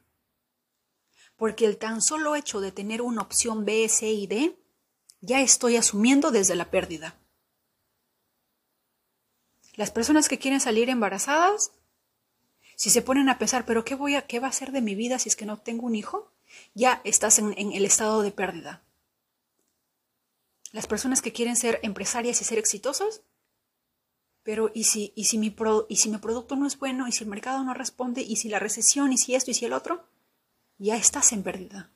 Porque 1.36 1.66
el 1.66 1.78
tan 1.78 2.02
solo 2.02 2.36
hecho 2.36 2.60
de 2.60 2.72
tener 2.72 3.02
una 3.02 3.22
opción 3.22 3.64
B, 3.64 3.88
C 3.88 4.12
y 4.12 4.26
D, 4.26 4.56
ya 5.20 5.40
estoy 5.40 5.76
asumiendo 5.76 6.30
desde 6.30 6.54
la 6.54 6.70
pérdida. 6.70 7.18
Las 9.74 9.90
personas 9.90 10.28
que 10.28 10.38
quieren 10.38 10.60
salir 10.60 10.88
embarazadas, 10.90 11.72
si 12.76 12.90
se 12.90 13.02
ponen 13.02 13.28
a 13.28 13.38
pensar, 13.38 13.64
pero 13.66 13.84
¿qué, 13.84 13.94
voy 13.94 14.14
a, 14.14 14.26
qué 14.26 14.38
va 14.38 14.48
a 14.48 14.52
ser 14.52 14.70
de 14.70 14.80
mi 14.80 14.94
vida 14.94 15.18
si 15.18 15.28
es 15.28 15.36
que 15.36 15.46
no 15.46 15.58
tengo 15.58 15.86
un 15.86 15.96
hijo? 15.96 16.30
Ya 16.74 17.00
estás 17.04 17.38
en 17.38 17.72
el 17.72 17.84
estado 17.84 18.22
de 18.22 18.30
pérdida. 18.30 18.84
Las 20.70 20.86
personas 20.86 21.22
que 21.22 21.32
quieren 21.32 21.56
ser 21.56 21.80
empresarias 21.82 22.40
y 22.40 22.44
ser 22.44 22.58
exitosas, 22.58 23.22
pero 24.44 24.70
¿y 24.74 24.84
si, 24.84 25.12
y 25.16 25.24
si, 25.24 25.38
mi, 25.38 25.56
y 25.88 25.96
si 25.96 26.10
mi 26.10 26.18
producto 26.18 26.54
no 26.54 26.66
es 26.66 26.78
bueno? 26.78 27.08
¿Y 27.08 27.12
si 27.12 27.24
el 27.24 27.30
mercado 27.30 27.64
no 27.64 27.72
responde? 27.72 28.20
¿Y 28.20 28.36
si 28.36 28.50
la 28.50 28.58
recesión? 28.58 29.12
¿Y 29.12 29.16
si 29.16 29.34
esto? 29.34 29.50
¿Y 29.50 29.54
si 29.54 29.64
el 29.64 29.72
otro? 29.72 30.04
Ya 30.78 30.96
estás 30.96 31.32
en 31.32 31.42
pérdida. 31.42 31.90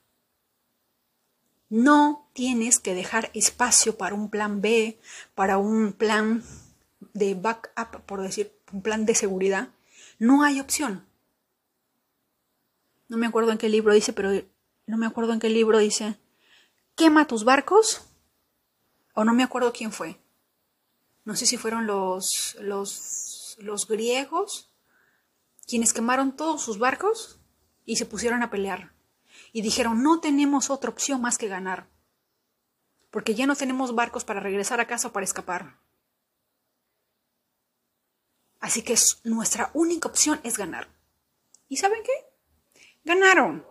No 1.68 2.30
tienes 2.32 2.78
que 2.78 2.94
dejar 2.94 3.30
espacio 3.34 3.98
para 3.98 4.14
un 4.14 4.30
plan 4.30 4.62
B, 4.62 4.98
para 5.34 5.58
un 5.58 5.92
plan 5.92 6.42
de 7.12 7.34
backup, 7.34 8.00
por 8.06 8.22
decir, 8.22 8.58
un 8.72 8.80
plan 8.80 9.04
de 9.04 9.14
seguridad. 9.14 9.68
No 10.18 10.42
hay 10.42 10.58
opción. 10.58 11.06
No 13.08 13.18
me 13.18 13.26
acuerdo 13.26 13.52
en 13.52 13.58
qué 13.58 13.68
libro 13.68 13.92
dice, 13.92 14.14
pero 14.14 14.30
no 14.86 14.96
me 14.96 15.06
acuerdo 15.06 15.34
en 15.34 15.40
qué 15.40 15.50
libro 15.50 15.78
dice, 15.78 16.16
quema 16.94 17.26
tus 17.26 17.44
barcos, 17.44 18.06
o 19.12 19.24
no 19.24 19.34
me 19.34 19.42
acuerdo 19.42 19.72
quién 19.74 19.92
fue 19.92 20.18
no 21.28 21.36
sé 21.36 21.44
si 21.44 21.58
fueron 21.58 21.86
los, 21.86 22.56
los, 22.58 23.86
griegos, 23.86 24.72
quienes 25.66 25.92
quemaron 25.92 26.34
todos 26.34 26.62
sus 26.62 26.78
barcos 26.78 27.38
y 27.84 27.96
se 27.96 28.06
pusieron 28.06 28.42
a 28.42 28.48
pelear. 28.48 28.94
Y 29.52 29.60
dijeron, 29.60 30.02
no 30.02 30.20
tenemos 30.20 30.70
otra 30.70 30.88
opción 30.88 31.20
más 31.20 31.36
que 31.36 31.46
ganar, 31.46 31.90
porque 33.10 33.34
ya 33.34 33.46
no 33.46 33.56
tenemos 33.56 33.94
barcos 33.94 34.24
para 34.24 34.40
regresar 34.40 34.80
a 34.80 34.86
casa 34.86 35.08
o 35.08 35.12
para 35.12 35.24
escapar. 35.24 35.78
Así 38.58 38.80
que 38.80 38.96
nuestra 39.24 39.70
única 39.74 40.08
opción 40.08 40.40
es 40.44 40.56
ganar. 40.56 40.88
¿Y 41.68 41.76
saben 41.76 42.02
qué? 42.04 42.80
Ganaron. 43.04 43.66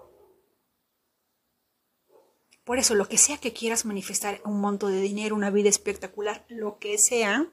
Por 2.68 2.80
eso, 2.80 2.96
lo 2.96 3.08
que 3.08 3.18
sea 3.18 3.38
que 3.38 3.54
quieras 3.54 3.86
manifestar, 3.86 4.42
un 4.44 4.60
monto 4.60 4.90
de 4.90 5.00
dinero, 5.00 5.38
una 5.38 5.52
vida 5.52 5.70
espectacular, 5.70 6.46
lo 6.50 6.80
que 6.80 6.98
sea, 6.98 7.50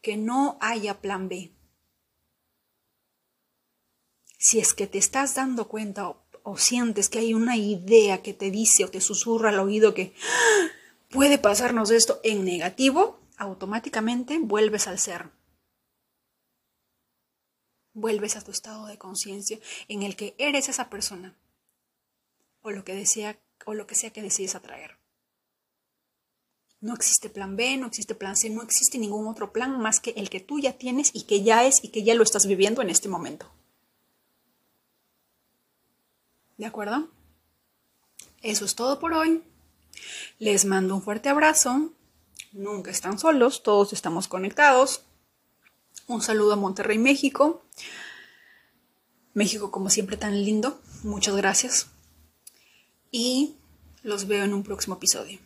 que 0.00 0.16
no 0.16 0.56
haya 0.62 1.02
plan 1.02 1.28
B. 1.28 1.52
Si 4.38 4.58
es 4.58 4.72
que 4.72 4.86
te 4.86 4.96
estás 4.96 5.34
dando 5.34 5.68
cuenta 5.68 6.08
o, 6.08 6.56
sientes 6.56 7.10
que 7.10 7.18
hay 7.18 7.34
una 7.34 7.58
idea 7.58 8.22
que 8.22 8.32
te 8.32 8.50
dice 8.50 8.86
o 8.86 8.90
te 8.90 9.02
susurra 9.02 9.50
al 9.50 9.58
oído 9.58 9.92
que 9.92 10.14
¡Ah! 10.24 10.68
puede 11.10 11.36
pasarnos 11.36 11.90
esto 11.90 12.20
en 12.24 12.46
negativo, 12.46 13.20
automáticamente 13.36 14.38
vuelves 14.38 14.86
al 14.86 14.98
ser. 14.98 15.28
Vuelves 17.92 18.36
a 18.36 18.40
tu 18.40 18.50
estado 18.50 18.86
de 18.86 18.96
conciencia 18.96 19.58
en 19.88 20.04
el 20.04 20.16
que 20.16 20.34
eres 20.38 20.70
esa 20.70 20.88
persona 20.88 21.36
o 22.62 22.70
lo 22.70 22.84
que 22.84 22.94
desea 22.94 23.38
o 23.66 23.74
lo 23.74 23.86
que 23.86 23.94
sea 23.94 24.10
que 24.10 24.22
decides 24.22 24.54
atraer. 24.54 24.98
No 26.80 26.94
existe 26.94 27.28
plan 27.28 27.56
B, 27.56 27.76
no 27.76 27.86
existe 27.86 28.14
plan 28.14 28.36
C, 28.36 28.48
no 28.48 28.62
existe 28.62 28.98
ningún 28.98 29.26
otro 29.28 29.52
plan 29.52 29.78
más 29.80 30.00
que 30.00 30.10
el 30.10 30.30
que 30.30 30.40
tú 30.40 30.58
ya 30.58 30.78
tienes 30.78 31.10
y 31.12 31.24
que 31.24 31.42
ya 31.42 31.64
es 31.64 31.84
y 31.84 31.88
que 31.88 32.02
ya 32.02 32.14
lo 32.14 32.22
estás 32.22 32.46
viviendo 32.46 32.80
en 32.80 32.88
este 32.88 33.08
momento. 33.08 33.50
¿De 36.56 36.64
acuerdo? 36.64 37.08
Eso 38.40 38.64
es 38.64 38.74
todo 38.74 38.98
por 38.98 39.12
hoy. 39.12 39.42
Les 40.38 40.64
mando 40.64 40.94
un 40.94 41.02
fuerte 41.02 41.28
abrazo. 41.28 41.92
Nunca 42.52 42.90
están 42.90 43.18
solos, 43.18 43.62
todos 43.62 43.92
estamos 43.92 44.26
conectados. 44.26 45.04
Un 46.06 46.22
saludo 46.22 46.54
a 46.54 46.56
Monterrey, 46.56 46.98
México. 46.98 47.62
México 49.34 49.70
como 49.70 49.90
siempre 49.90 50.16
tan 50.16 50.42
lindo. 50.44 50.80
Muchas 51.02 51.36
gracias 51.36 51.90
y 53.10 53.54
los 54.02 54.26
veo 54.26 54.44
en 54.44 54.54
un 54.54 54.62
próximo 54.62 54.96
episodio. 54.96 55.38